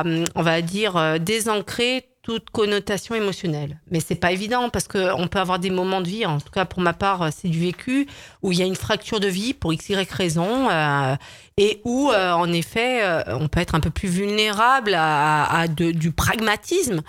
à, 0.00 0.04
on 0.34 0.42
va 0.42 0.62
dire, 0.62 0.96
euh, 0.96 1.18
désancrer 1.18 2.08
toute 2.22 2.50
connotation 2.50 3.16
émotionnelle. 3.16 3.78
Mais 3.90 3.98
c'est 3.98 4.14
pas 4.14 4.30
évident 4.30 4.68
parce 4.68 4.86
qu'on 4.86 5.26
peut 5.28 5.40
avoir 5.40 5.58
des 5.58 5.70
moments 5.70 6.00
de 6.00 6.08
vie, 6.08 6.24
en 6.24 6.38
tout 6.38 6.52
cas 6.52 6.64
pour 6.64 6.80
ma 6.80 6.92
part, 6.92 7.28
c'est 7.32 7.48
du 7.48 7.58
vécu, 7.58 8.06
où 8.42 8.52
il 8.52 8.58
y 8.58 8.62
a 8.62 8.64
une 8.64 8.76
fracture 8.76 9.18
de 9.18 9.26
vie 9.26 9.54
pour 9.54 9.72
x, 9.72 9.88
y 9.88 9.96
raison, 10.08 10.70
euh, 10.70 11.16
et 11.56 11.80
où, 11.84 12.10
euh, 12.10 12.32
en 12.32 12.52
effet, 12.52 13.02
euh, 13.02 13.22
on 13.28 13.48
peut 13.48 13.60
être 13.60 13.74
un 13.74 13.80
peu 13.80 13.90
plus 13.90 14.08
vulnérable 14.08 14.94
à, 14.96 15.66
du 15.68 16.12
pragmatisme. 16.12 17.02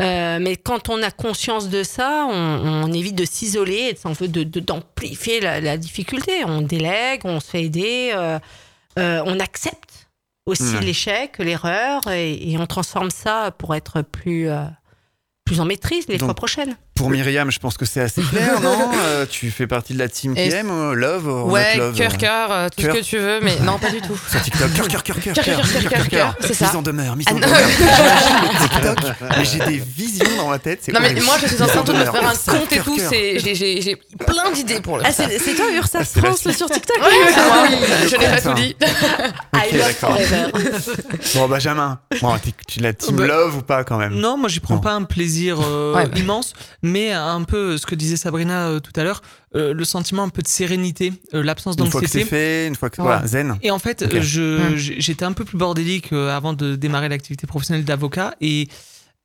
mais 0.00 0.56
quand 0.56 0.88
on 0.88 1.02
a 1.02 1.10
conscience 1.10 1.68
de 1.68 1.82
ça, 1.82 2.26
on, 2.30 2.90
évite 2.92 3.16
de 3.16 3.26
s'isoler 3.26 3.94
et 3.94 4.28
de, 4.28 4.60
d'amplifier 4.60 5.40
la, 5.40 5.76
difficulté. 5.76 6.44
On 6.46 6.62
délègue, 6.62 7.20
on 7.24 7.38
se 7.38 7.50
fait 7.50 7.64
aider, 7.64 8.14
on 8.96 9.40
accepte 9.40 10.03
aussi 10.46 10.78
l'échec, 10.80 11.38
l'erreur, 11.38 12.06
et, 12.08 12.56
on 12.58 12.66
transforme 12.66 13.10
ça 13.10 13.50
pour 13.56 13.74
être 13.74 14.02
plus, 14.02 14.48
euh, 14.48 14.64
plus 15.44 15.60
en 15.60 15.64
maîtrise 15.64 16.06
les 16.08 16.18
fois 16.18 16.34
prochaines. 16.34 16.76
Pour 16.94 17.10
Myriam, 17.10 17.50
je 17.50 17.58
pense 17.58 17.76
que 17.76 17.84
c'est 17.84 18.00
assez 18.00 18.22
clair, 18.22 18.60
non 18.62 18.92
euh, 19.02 19.26
Tu 19.28 19.50
fais 19.50 19.66
partie 19.66 19.94
de 19.94 19.98
la 19.98 20.08
team 20.08 20.34
qui 20.34 20.42
aime 20.42 20.70
euh, 20.70 20.94
Love 20.94 21.50
Ouais, 21.50 21.80
cœur, 21.96 22.16
cœur, 22.16 22.70
tout 22.70 22.82
ce 22.82 22.86
que 22.86 23.02
tu 23.02 23.18
veux, 23.18 23.40
mais 23.40 23.56
non, 23.60 23.78
pas 23.78 23.90
du 23.90 24.00
tout. 24.00 24.16
Sur 24.30 24.40
TikTok, 24.40 24.72
cœur, 24.72 24.88
cœur, 24.88 25.02
cœur, 25.02 25.34
cœur, 25.34 25.44
cœur, 25.44 25.90
cœur, 25.90 26.08
cœur, 26.08 26.36
c'est 26.40 26.54
ça. 26.54 26.66
Mise 26.66 26.76
en 26.76 26.82
demeure, 26.82 27.16
mise 27.16 27.26
en 27.28 27.34
demeure. 27.34 27.50
TikTok, 28.60 28.98
mais 29.36 29.44
j'ai 29.44 29.58
des 29.58 29.78
visions 29.78 30.36
dans 30.36 30.50
ma 30.50 30.58
tête. 30.60 30.88
Non, 30.92 31.00
mais 31.00 31.14
moi, 31.20 31.36
je 31.42 31.48
suis 31.48 31.62
en 31.62 31.66
train 31.66 31.82
de 31.82 31.92
me 31.92 32.04
faire 32.04 32.26
un 32.26 32.52
compte 32.52 32.72
et 32.72 32.78
tout. 32.78 32.98
J'ai 32.98 33.96
plein 34.24 34.52
d'idées 34.52 34.80
pour 34.80 34.98
le 34.98 35.04
Ah, 35.04 35.12
c'est 35.12 35.54
toi, 35.54 35.66
Ursa 35.74 36.04
France, 36.04 36.48
sur 36.52 36.70
TikTok? 36.70 36.96
Je 38.08 38.16
n'ai 38.16 38.26
pas 38.26 38.40
tout 38.40 38.54
dit. 38.54 38.76
I 39.52 39.76
love 39.76 39.92
forever. 39.94 40.52
Bon, 41.34 41.48
Benjamin, 41.48 41.98
tu 42.68 42.80
la 42.80 42.92
team 42.92 43.20
Love 43.20 43.56
ou 43.56 43.62
pas 43.62 43.82
quand 43.82 43.98
même? 43.98 44.14
Non, 44.14 44.36
moi, 44.36 44.48
j'y 44.48 44.60
prends 44.60 44.78
pas 44.78 44.92
un 44.92 45.02
plaisir 45.02 45.58
immense 46.14 46.54
mais 46.84 47.12
un 47.12 47.42
peu 47.42 47.78
ce 47.78 47.86
que 47.86 47.94
disait 47.94 48.16
Sabrina 48.16 48.68
euh, 48.68 48.78
tout 48.78 48.92
à 48.94 49.02
l'heure, 49.02 49.22
euh, 49.56 49.72
le 49.72 49.84
sentiment 49.84 50.22
un 50.22 50.28
peu 50.28 50.42
de 50.42 50.48
sérénité, 50.48 51.14
euh, 51.32 51.42
l'absence 51.42 51.76
d'anxiété. 51.76 51.96
Une 51.96 52.08
fois 52.08 52.20
que 52.20 52.24
c'est 52.24 52.24
fait, 52.24 52.68
une 52.68 52.76
fois 52.76 52.90
que 52.90 53.00
voilà, 53.00 53.26
zen. 53.26 53.56
Et 53.62 53.70
en 53.70 53.78
fait, 53.78 54.20
je 54.20 54.74
j'étais 54.76 55.24
un 55.24 55.32
peu 55.32 55.44
plus 55.44 55.56
bordélique 55.56 56.12
avant 56.12 56.52
de 56.52 56.76
démarrer 56.76 57.08
l'activité 57.08 57.46
professionnelle 57.46 57.84
d'avocat 57.84 58.34
et 58.40 58.68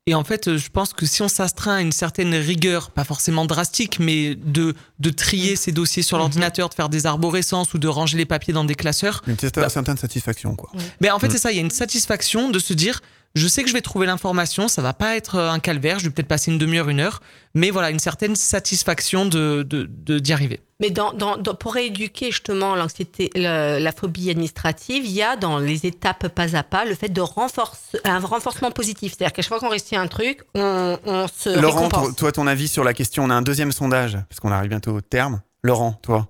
et 0.06 0.14
en 0.14 0.24
fait, 0.24 0.56
je 0.56 0.68
pense 0.70 0.94
que 0.94 1.04
si 1.04 1.20
on 1.20 1.28
s'astreint 1.28 1.74
à 1.76 1.80
une 1.82 1.92
certaine 1.92 2.34
rigueur, 2.34 2.90
pas 2.90 3.04
forcément 3.04 3.44
drastique, 3.44 3.98
mais 4.00 4.34
de, 4.34 4.74
de 4.98 5.10
trier 5.10 5.56
ses 5.56 5.72
dossiers 5.72 6.02
sur 6.02 6.16
mhm. 6.16 6.22
l'ordinateur, 6.22 6.68
de 6.70 6.74
faire 6.74 6.88
des 6.88 7.04
arborescences 7.04 7.74
ou 7.74 7.78
de 7.78 7.86
ranger 7.86 8.16
les 8.16 8.24
papiers 8.24 8.54
dans 8.54 8.64
des 8.64 8.74
classeurs. 8.74 9.22
Une 9.26 9.36
bah 9.54 9.68
certaine 9.68 9.98
satisfaction, 9.98 10.56
quoi. 10.56 10.70
Mais 11.00 11.10
en 11.10 11.18
fait, 11.18 11.30
c'est 11.30 11.38
ça, 11.38 11.52
il 11.52 11.56
y 11.56 11.58
a 11.58 11.62
une 11.62 11.70
satisfaction 11.70 12.48
de 12.50 12.58
se 12.58 12.72
dire, 12.72 13.02
je 13.34 13.46
sais 13.46 13.62
que 13.62 13.68
je 13.68 13.74
vais 13.74 13.80
trouver 13.80 14.06
l'information, 14.06 14.66
ça 14.66 14.82
va 14.82 14.92
pas 14.92 15.16
être 15.16 15.38
un 15.38 15.60
calvaire, 15.60 15.98
je 15.98 16.04
vais 16.04 16.10
peut-être 16.10 16.28
passer 16.28 16.50
une 16.50 16.58
demi-heure, 16.58 16.88
une 16.88 17.00
heure, 17.00 17.20
mais 17.54 17.70
voilà, 17.70 17.90
une 17.90 17.98
certaine 17.98 18.34
satisfaction 18.34 19.24
de, 19.26 19.62
d'y 19.62 20.32
arriver. 20.32 20.60
Mais 20.80 20.90
dans, 20.90 21.12
pour 21.60 21.74
rééduquer 21.74 22.30
justement 22.30 22.74
l'anxiété, 22.74 23.30
la, 23.36 23.92
phobie 23.92 24.30
administrative, 24.30 25.04
il 25.04 25.12
y 25.12 25.22
a 25.22 25.36
dans 25.36 25.58
les 25.58 25.86
étapes 25.86 26.28
pas 26.28 26.56
à 26.56 26.62
pas 26.62 26.84
le 26.84 26.94
fait 26.94 27.10
de 27.10 27.20
renforcer 27.20 27.98
un 28.04 28.18
renforcement 28.18 28.70
positif. 28.70 29.14
C'est-à-dire 29.16 29.32
qu'à 29.32 29.42
chaque 29.42 29.50
fois 29.50 29.60
qu'on 29.60 29.68
réussit 29.68 29.94
un 29.94 30.08
truc, 30.08 30.40
on, 30.54 31.26
se 31.32 31.60
Laurent, 31.60 31.88
toi, 32.16 32.32
ton 32.32 32.46
avis 32.46 32.66
sur 32.66 32.82
la 32.82 32.94
question, 32.94 33.24
on 33.24 33.30
a 33.30 33.34
un 33.34 33.42
deuxième 33.42 33.72
sondage, 33.72 34.18
parce 34.28 34.40
qu'on 34.40 34.50
arrive 34.50 34.70
bientôt 34.70 34.92
au 34.92 35.00
terme. 35.00 35.42
Laurent, 35.62 35.92
toi? 36.02 36.28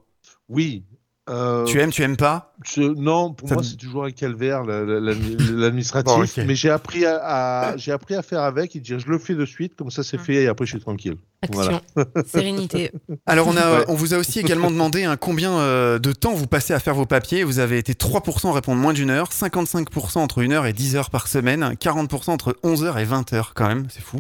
Oui. 0.49 0.85
Euh, 1.31 1.65
tu 1.65 1.81
aimes, 1.81 1.91
tu 1.91 2.03
aimes 2.03 2.17
pas? 2.17 2.55
non, 2.77 3.33
pour 3.33 3.53
moi, 3.53 3.63
c'est 3.63 3.77
toujours 3.77 4.05
un 4.05 4.11
calvaire, 4.11 4.65
l'administratif. 4.65 6.39
Mais 6.47 6.57
j'ai 6.57 6.71
appris 6.71 7.07
à, 7.07 7.77
j'ai 7.77 7.93
appris 7.93 8.17
à 8.17 8.23
faire 8.23 8.43
avec 8.43 8.75
et 8.75 8.81
dire 8.81 8.99
je 8.99 9.09
le 9.09 9.19
fais 9.19 9.35
de 9.35 9.47
suite, 9.47 9.77
comme 9.77 9.91
ça 9.91 10.03
c'est 10.03 10.19
ah. 10.21 10.25
fait 10.25 10.35
et 10.35 10.49
après 10.49 10.67
je 10.67 10.73
suis 10.73 10.81
tranquille. 10.81 11.17
Action, 11.43 11.81
sérénité. 12.27 12.91
Alors, 13.27 13.49
on, 13.49 13.57
a, 13.57 13.85
on 13.89 13.95
vous 13.95 14.13
a 14.13 14.19
aussi 14.19 14.41
également 14.41 14.71
demandé 14.71 15.05
un 15.05 15.17
combien 15.17 15.53
euh, 15.53 15.99
de 15.99 16.13
temps 16.13 16.35
vous 16.35 16.47
passez 16.47 16.75
à 16.75 16.81
faire 16.81 16.95
vos 16.95 17.07
papiers? 17.07 17.45
Vous 17.45 17.61
avez 17.61 17.79
été 17.79 17.95
3% 17.95 18.51
à 18.51 18.53
répondre 18.53 18.81
moins 18.81 18.93
d'une 18.93 19.11
heure, 19.11 19.31
55% 19.31 20.19
entre 20.19 20.41
une 20.41 20.53
heure 20.53 20.67
et 20.67 20.73
10 20.73 20.97
heures 20.97 21.11
par 21.11 21.29
semaine, 21.29 21.77
40% 21.81 22.31
entre 22.31 22.57
11 22.63 22.85
heures 22.85 22.99
et 22.99 23.05
20 23.05 23.33
heures, 23.33 23.53
quand 23.55 23.69
même, 23.69 23.87
c'est 23.89 24.03
fou, 24.03 24.19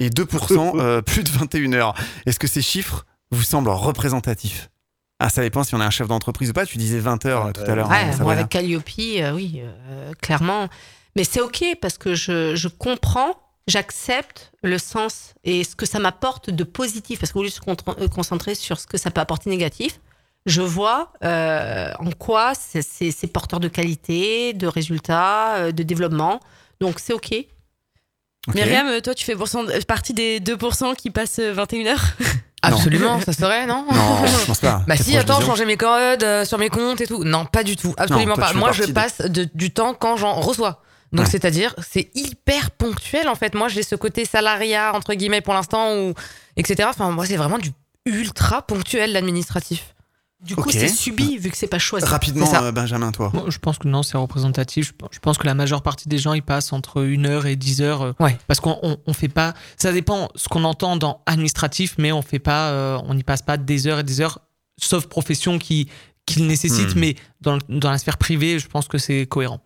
et 0.00 0.08
2% 0.08 0.80
euh, 0.80 1.02
plus 1.02 1.24
de 1.24 1.28
21 1.28 1.74
heures. 1.74 1.94
Est-ce 2.24 2.38
que 2.38 2.46
ces 2.48 2.62
chiffres 2.62 3.04
vous 3.30 3.42
semblent 3.42 3.68
représentatifs? 3.68 4.70
Ah, 5.22 5.28
ça 5.28 5.42
dépend 5.42 5.62
si 5.62 5.72
on 5.76 5.80
est 5.80 5.84
un 5.84 5.90
chef 5.90 6.08
d'entreprise 6.08 6.50
ou 6.50 6.52
pas. 6.52 6.66
Tu 6.66 6.78
disais 6.78 6.98
20 6.98 7.26
heures 7.26 7.46
euh, 7.46 7.52
tout 7.52 7.62
à 7.62 7.76
l'heure. 7.76 7.88
Ouais, 7.88 7.96
hein, 7.96 8.28
avec 8.28 8.48
Calliope, 8.48 8.82
euh, 8.98 9.32
oui, 9.32 9.62
euh, 9.62 10.12
clairement. 10.20 10.68
Mais 11.14 11.22
c'est 11.22 11.40
OK 11.40 11.64
parce 11.80 11.96
que 11.96 12.16
je, 12.16 12.56
je 12.56 12.66
comprends, 12.66 13.36
j'accepte 13.68 14.52
le 14.64 14.78
sens 14.78 15.34
et 15.44 15.62
ce 15.62 15.76
que 15.76 15.86
ça 15.86 16.00
m'apporte 16.00 16.50
de 16.50 16.64
positif. 16.64 17.20
Parce 17.20 17.30
qu'au 17.30 17.44
lieu 17.44 17.50
de 17.50 17.54
se 17.54 17.60
concentrer 18.08 18.56
sur 18.56 18.80
ce 18.80 18.88
que 18.88 18.98
ça 18.98 19.12
peut 19.12 19.20
apporter 19.20 19.48
négatif, 19.48 20.00
je 20.44 20.60
vois 20.60 21.12
en 21.22 22.10
quoi 22.18 22.54
c'est 22.54 23.26
porteur 23.32 23.60
de 23.60 23.68
qualité, 23.68 24.54
de 24.54 24.66
résultats, 24.66 25.70
de 25.70 25.82
développement. 25.84 26.40
Donc 26.80 26.98
c'est 26.98 27.12
OK. 27.12 27.32
Myriam, 28.52 29.00
toi, 29.02 29.14
tu 29.14 29.24
fais 29.24 29.36
partie 29.86 30.14
des 30.14 30.40
2% 30.40 30.96
qui 30.96 31.10
passent 31.10 31.38
21 31.38 31.86
heures? 31.86 32.16
Absolument, 32.62 33.20
ça 33.20 33.32
serait, 33.32 33.66
non 33.66 33.84
Non, 33.92 34.24
je 34.26 34.46
pense 34.46 34.60
pas. 34.60 34.82
bah 34.86 34.96
si, 34.96 35.16
attends, 35.16 35.40
changer 35.40 35.64
mes 35.64 35.76
codes 35.76 36.22
euh, 36.22 36.44
sur 36.44 36.58
mes 36.58 36.68
comptes 36.68 37.00
et 37.00 37.06
tout. 37.06 37.24
Non, 37.24 37.44
pas 37.44 37.64
du 37.64 37.76
tout, 37.76 37.92
absolument 37.96 38.36
pas. 38.36 38.52
Moi, 38.52 38.72
je 38.72 38.84
passe 38.84 39.20
du 39.22 39.72
temps 39.72 39.94
quand 39.94 40.16
j'en 40.16 40.34
reçois. 40.34 40.82
Donc 41.12 41.26
c'est-à-dire, 41.26 41.74
c'est 41.86 42.10
hyper 42.14 42.70
ponctuel 42.70 43.28
en 43.28 43.34
fait. 43.34 43.54
Moi, 43.54 43.68
j'ai 43.68 43.82
ce 43.82 43.94
côté 43.94 44.24
salariat 44.24 44.92
entre 44.94 45.12
guillemets 45.12 45.42
pour 45.42 45.52
l'instant 45.52 45.94
ou 45.94 46.14
etc. 46.56 46.88
Enfin, 46.88 47.10
moi, 47.10 47.26
c'est 47.26 47.36
vraiment 47.36 47.58
du 47.58 47.70
ultra 48.06 48.62
ponctuel 48.62 49.12
l'administratif. 49.12 49.94
Du 50.42 50.56
coup, 50.56 50.70
c'est 50.70 50.88
subi 50.88 51.38
vu 51.38 51.50
que 51.50 51.56
c'est 51.56 51.68
pas 51.68 51.78
choisi. 51.78 52.04
Rapidement, 52.04 52.52
euh, 52.54 52.72
Benjamin, 52.72 53.12
toi. 53.12 53.32
je 53.46 53.58
pense 53.58 53.78
que 53.78 53.86
non, 53.86 54.02
c'est 54.02 54.18
représentatif. 54.18 54.92
Je 55.12 55.18
pense 55.20 55.38
que 55.38 55.46
la 55.46 55.54
majeure 55.54 55.82
partie 55.82 56.08
des 56.08 56.18
gens, 56.18 56.34
ils 56.34 56.42
passent 56.42 56.72
entre 56.72 57.04
une 57.04 57.26
heure 57.26 57.46
et 57.46 57.54
dix 57.54 57.80
heures. 57.80 58.02
Euh, 58.02 58.12
ouais. 58.18 58.36
Parce 58.48 58.58
qu'on 58.58 58.98
on, 59.06 59.12
fait 59.12 59.28
pas. 59.28 59.54
Ça 59.76 59.92
dépend 59.92 60.28
ce 60.34 60.48
qu'on 60.48 60.64
entend 60.64 60.96
dans 60.96 61.20
administratif, 61.26 61.94
mais 61.96 62.10
on 62.10 62.22
fait 62.22 62.40
pas. 62.40 62.70
Euh, 62.70 62.98
on 63.04 63.14
n'y 63.14 63.22
passe 63.22 63.42
pas 63.42 63.56
des 63.56 63.86
heures 63.86 64.00
et 64.00 64.02
des 64.02 64.20
heures, 64.20 64.40
sauf 64.78 65.06
profession 65.06 65.58
qui, 65.58 65.88
qui 66.26 66.40
le 66.40 66.46
nécessite. 66.46 66.96
Hmm. 66.96 67.00
Mais 67.00 67.16
dans, 67.40 67.58
dans 67.68 67.90
la 67.90 67.98
sphère 67.98 68.18
privée, 68.18 68.58
je 68.58 68.66
pense 68.66 68.88
que 68.88 68.98
c'est 68.98 69.26
cohérent. 69.26 69.60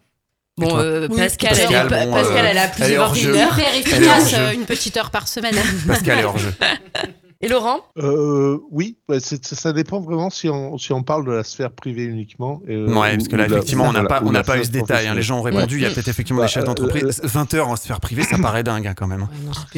Bon, 0.59 0.69
Pascal, 1.15 1.51
Pascal, 1.51 2.47
elle, 2.47 2.59
a 2.59 2.69
plusieurs 2.69 3.27
heures. 3.27 3.59
efficace, 3.75 4.35
une 4.55 4.65
petite 4.65 4.97
heure 4.97 5.11
par 5.11 5.27
semaine. 5.29 5.55
Pascal 5.87 6.19
est 6.19 6.25
hors 6.25 6.39
jeu. 6.39 6.55
Et 7.43 7.49
Laurent? 7.49 7.81
Euh, 7.99 8.59
Oui, 8.71 8.97
ça 9.21 9.73
dépend 9.75 10.01
vraiment 10.01 10.31
si 10.31 10.49
on, 10.49 10.79
si 10.79 10.93
on 10.93 11.03
parle 11.03 11.27
de 11.27 11.33
la 11.33 11.45
sphère 11.45 11.71
privée 11.71 12.05
uniquement. 12.05 12.63
Euh, 12.69 12.87
ouais, 12.89 13.17
parce 13.17 13.29
que 13.29 13.37
là, 13.37 13.47
effectivement, 13.47 13.85
on 13.85 13.93
n'a 13.93 14.05
pas, 14.05 14.23
on 14.25 14.33
pas 14.33 14.59
eu 14.59 14.65
ce 14.65 14.71
détail. 14.71 15.07
Hein. 15.07 15.15
Les 15.15 15.23
gens 15.23 15.41
ont 15.41 15.43
répondu, 15.43 15.77
il 15.77 15.83
y 15.83 15.87
a 15.87 15.91
peut-être 15.91 16.09
effectivement 16.09 16.43
des 16.43 16.49
chefs 16.49 16.63
euh, 16.63 16.67
d'entreprise. 16.67 17.21
20 17.23 17.55
heures 17.55 17.69
en 17.69 17.77
sphère 17.77 18.01
privée, 18.01 18.23
ça 18.23 18.39
paraît 18.39 18.63
dingue 18.63 18.87
hein, 18.87 18.95
quand 18.97 19.07
même. 19.07 19.27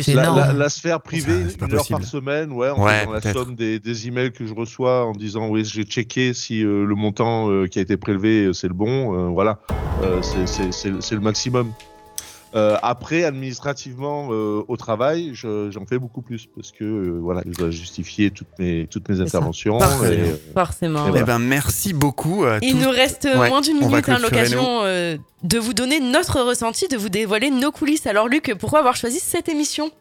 la, 0.07 0.53
la, 0.53 0.69
sphère 0.69 1.01
privée, 1.01 1.47
une 1.61 1.75
heure 1.75 1.89
par 1.89 2.05
semaine, 2.05 2.53
ouais, 2.53 2.71
on 2.77 2.85
ouais, 2.85 3.07
dans 3.07 3.13
la 3.13 3.21
somme 3.21 3.57
des, 3.57 3.81
des, 3.81 4.07
emails 4.07 4.33
que 4.33 4.47
je 4.47 4.55
reçois 4.55 5.07
en 5.07 5.13
disant 5.13 5.49
oui, 5.49 5.65
j'ai 5.65 5.83
checké 5.83 6.35
si 6.35 6.61
le 6.61 6.95
montant 6.95 7.49
qui 7.67 7.81
a 7.81 7.83
été 7.83 7.97
prélevé, 7.97 8.51
c'est 8.53 8.69
le 8.69 8.75
bon. 8.75 9.33
voilà, 9.33 9.59
c'est 10.23 11.15
le 11.15 11.21
maximum. 11.21 11.73
Euh, 12.55 12.77
après, 12.83 13.25
administrativement, 13.25 14.29
euh, 14.31 14.63
au 14.69 14.77
travail, 14.77 15.33
j'en 15.35 15.87
fais 15.87 15.99
beaucoup 15.99 16.23
plus 16.23 16.47
parce 16.47 16.73
que 16.73 16.85
euh, 16.85 17.19
voilà, 17.21 17.43
je 17.47 17.53
dois 17.53 17.71
justifier 17.71 18.31
toutes 18.31 18.59
mes 18.59 18.87
toutes 18.87 19.09
mes 19.09 19.21
interventions. 19.21 19.79
Forcément. 19.79 20.37
Forcément. 20.55 21.15
Eh 21.15 21.23
ben, 21.23 21.39
merci 21.39 21.93
beaucoup. 21.93 22.45
Il 22.63 22.79
nous 22.79 22.91
reste 22.91 23.29
moins 23.35 23.61
d'une 23.61 23.79
minute, 23.79 24.09
hein, 24.09 24.19
l'occasion 24.21 24.83
de 25.45 25.59
vous 25.59 25.73
donner 25.73 26.01
notre 26.01 26.41
ressenti, 26.41 26.89
de 26.89 26.97
vous 26.97 27.09
dévoiler 27.09 27.51
nos 27.51 27.71
coulisses. 27.71 28.07
Alors, 28.07 28.29
Luc, 28.29 28.55
pourquoi 28.59 28.81
avoir 28.81 28.97
choisi 28.97 29.21
cette 29.21 29.49
émission? 29.49 29.93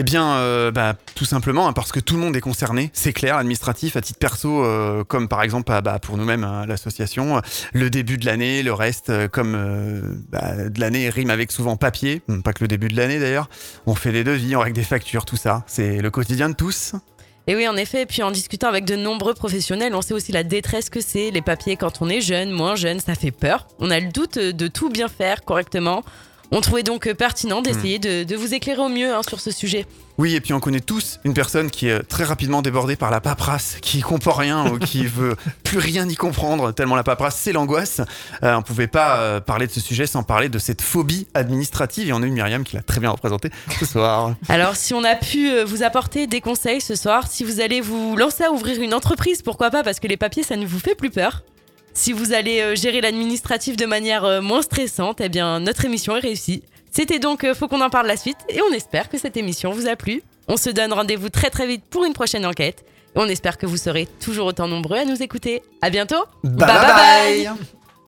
Eh 0.00 0.04
bien, 0.04 0.36
euh, 0.36 0.70
bah, 0.70 0.94
tout 1.16 1.24
simplement 1.24 1.66
hein, 1.66 1.72
parce 1.72 1.90
que 1.90 1.98
tout 1.98 2.14
le 2.14 2.20
monde 2.20 2.36
est 2.36 2.40
concerné, 2.40 2.90
c'est 2.92 3.12
clair, 3.12 3.36
administratif, 3.36 3.96
à 3.96 4.00
titre 4.00 4.20
perso, 4.20 4.64
euh, 4.64 5.02
comme 5.02 5.26
par 5.26 5.42
exemple 5.42 5.72
ah, 5.72 5.80
bah, 5.80 5.98
pour 5.98 6.16
nous-mêmes, 6.16 6.44
hein, 6.44 6.66
l'association, 6.66 7.42
le 7.72 7.90
début 7.90 8.16
de 8.16 8.24
l'année, 8.24 8.62
le 8.62 8.72
reste, 8.72 9.10
euh, 9.10 9.26
comme 9.26 10.22
bah, 10.30 10.68
de 10.68 10.78
l'année 10.78 11.10
rime 11.10 11.30
avec 11.30 11.50
souvent 11.50 11.76
papier, 11.76 12.22
hmm, 12.28 12.42
pas 12.42 12.52
que 12.52 12.62
le 12.62 12.68
début 12.68 12.86
de 12.86 12.96
l'année 12.96 13.18
d'ailleurs, 13.18 13.50
on 13.86 13.96
fait 13.96 14.12
des 14.12 14.22
devis, 14.22 14.54
on 14.54 14.60
règle 14.60 14.76
des 14.76 14.84
factures, 14.84 15.24
tout 15.24 15.36
ça, 15.36 15.64
c'est 15.66 16.00
le 16.00 16.10
quotidien 16.12 16.48
de 16.48 16.54
tous. 16.54 16.92
Et 17.48 17.56
oui, 17.56 17.66
en 17.66 17.76
effet, 17.76 18.06
puis 18.06 18.22
en 18.22 18.30
discutant 18.30 18.68
avec 18.68 18.84
de 18.84 18.94
nombreux 18.94 19.34
professionnels, 19.34 19.96
on 19.96 20.02
sait 20.02 20.14
aussi 20.14 20.30
la 20.30 20.44
détresse 20.44 20.90
que 20.90 21.00
c'est, 21.00 21.32
les 21.32 21.42
papiers 21.42 21.76
quand 21.76 22.02
on 22.02 22.08
est 22.08 22.20
jeune, 22.20 22.52
moins 22.52 22.76
jeune, 22.76 23.00
ça 23.00 23.16
fait 23.16 23.32
peur. 23.32 23.66
On 23.80 23.90
a 23.90 23.98
le 23.98 24.12
doute 24.12 24.38
de 24.38 24.68
tout 24.68 24.90
bien 24.90 25.08
faire 25.08 25.44
correctement 25.44 26.04
On 26.50 26.60
trouvait 26.60 26.82
donc 26.82 27.12
pertinent 27.12 27.60
d'essayer 27.60 27.98
hmm. 27.98 28.24
de, 28.24 28.36
vous 28.36 28.54
éclairer 28.54 28.80
au 28.80 28.88
mieux 28.88 29.14
hein, 29.14 29.20
sur 29.22 29.40
ce 29.40 29.50
sujet. 29.50 29.86
Oui, 30.16 30.34
et 30.34 30.40
puis 30.40 30.52
on 30.52 30.58
connaît 30.58 30.80
tous 30.80 31.20
une 31.24 31.34
personne 31.34 31.70
qui 31.70 31.86
est 31.86 32.02
très 32.02 32.24
rapidement 32.24 32.60
débordée 32.60 32.96
par 32.96 33.10
la 33.10 33.20
paperasse, 33.20 33.76
qui 33.82 34.00
comprend 34.00 34.32
rien 34.32 34.66
ou 34.66 34.78
qui 34.78 35.06
veut 35.06 35.36
plus 35.62 35.78
rien 35.78 36.08
y 36.08 36.16
comprendre, 36.16 36.72
tellement 36.72 36.96
la 36.96 37.04
paperasse, 37.04 37.36
c'est 37.36 37.52
l'angoisse. 37.52 38.00
Euh, 38.42 38.54
on 38.56 38.62
pouvait 38.62 38.88
pas 38.88 39.18
euh, 39.18 39.40
parler 39.40 39.66
de 39.66 39.72
ce 39.72 39.80
sujet 39.80 40.06
sans 40.06 40.24
parler 40.24 40.48
de 40.48 40.58
cette 40.58 40.82
phobie 40.82 41.28
administrative, 41.34 42.08
et 42.08 42.12
on 42.12 42.22
a 42.22 42.26
eu 42.26 42.30
Myriam 42.30 42.64
qui 42.64 42.74
l'a 42.74 42.82
très 42.82 43.00
bien 43.00 43.10
représentée 43.10 43.50
ce 43.78 43.86
soir. 43.86 44.34
Alors, 44.48 44.74
si 44.74 44.92
on 44.92 45.04
a 45.04 45.14
pu 45.14 45.50
euh, 45.50 45.64
vous 45.64 45.84
apporter 45.84 46.26
des 46.26 46.40
conseils 46.40 46.80
ce 46.80 46.96
soir, 46.96 47.28
si 47.30 47.44
vous 47.44 47.60
allez 47.60 47.80
vous 47.80 48.16
lancer 48.16 48.42
à 48.42 48.50
ouvrir 48.50 48.80
une 48.82 48.94
entreprise, 48.94 49.42
pourquoi 49.42 49.70
pas, 49.70 49.84
parce 49.84 50.00
que 50.00 50.08
les 50.08 50.16
papiers, 50.16 50.42
ça 50.42 50.56
ne 50.56 50.66
vous 50.66 50.80
fait 50.80 50.96
plus 50.96 51.10
peur. 51.10 51.44
Si 51.98 52.12
vous 52.12 52.32
allez 52.32 52.76
gérer 52.76 53.00
l'administratif 53.00 53.76
de 53.76 53.84
manière 53.84 54.40
moins 54.40 54.62
stressante, 54.62 55.20
eh 55.20 55.28
bien, 55.28 55.58
notre 55.58 55.84
émission 55.84 56.16
est 56.16 56.20
réussie. 56.20 56.62
C'était 56.92 57.18
donc 57.18 57.42
euh, 57.42 57.54
Faut 57.54 57.66
qu'on 57.66 57.80
en 57.80 57.90
parle 57.90 58.06
la 58.06 58.16
suite 58.16 58.38
et 58.48 58.60
on 58.62 58.72
espère 58.72 59.08
que 59.08 59.18
cette 59.18 59.36
émission 59.36 59.72
vous 59.72 59.88
a 59.88 59.96
plu. 59.96 60.22
On 60.46 60.56
se 60.56 60.70
donne 60.70 60.92
rendez-vous 60.92 61.28
très 61.28 61.50
très 61.50 61.66
vite 61.66 61.84
pour 61.90 62.04
une 62.04 62.12
prochaine 62.12 62.46
enquête 62.46 62.84
et 63.16 63.18
on 63.18 63.26
espère 63.26 63.58
que 63.58 63.66
vous 63.66 63.76
serez 63.76 64.06
toujours 64.20 64.46
autant 64.46 64.68
nombreux 64.68 64.98
à 64.98 65.04
nous 65.04 65.22
écouter. 65.22 65.60
À 65.82 65.90
bientôt. 65.90 66.24
bye. 66.44 66.66
bye, 66.66 67.44
bye 67.46 67.68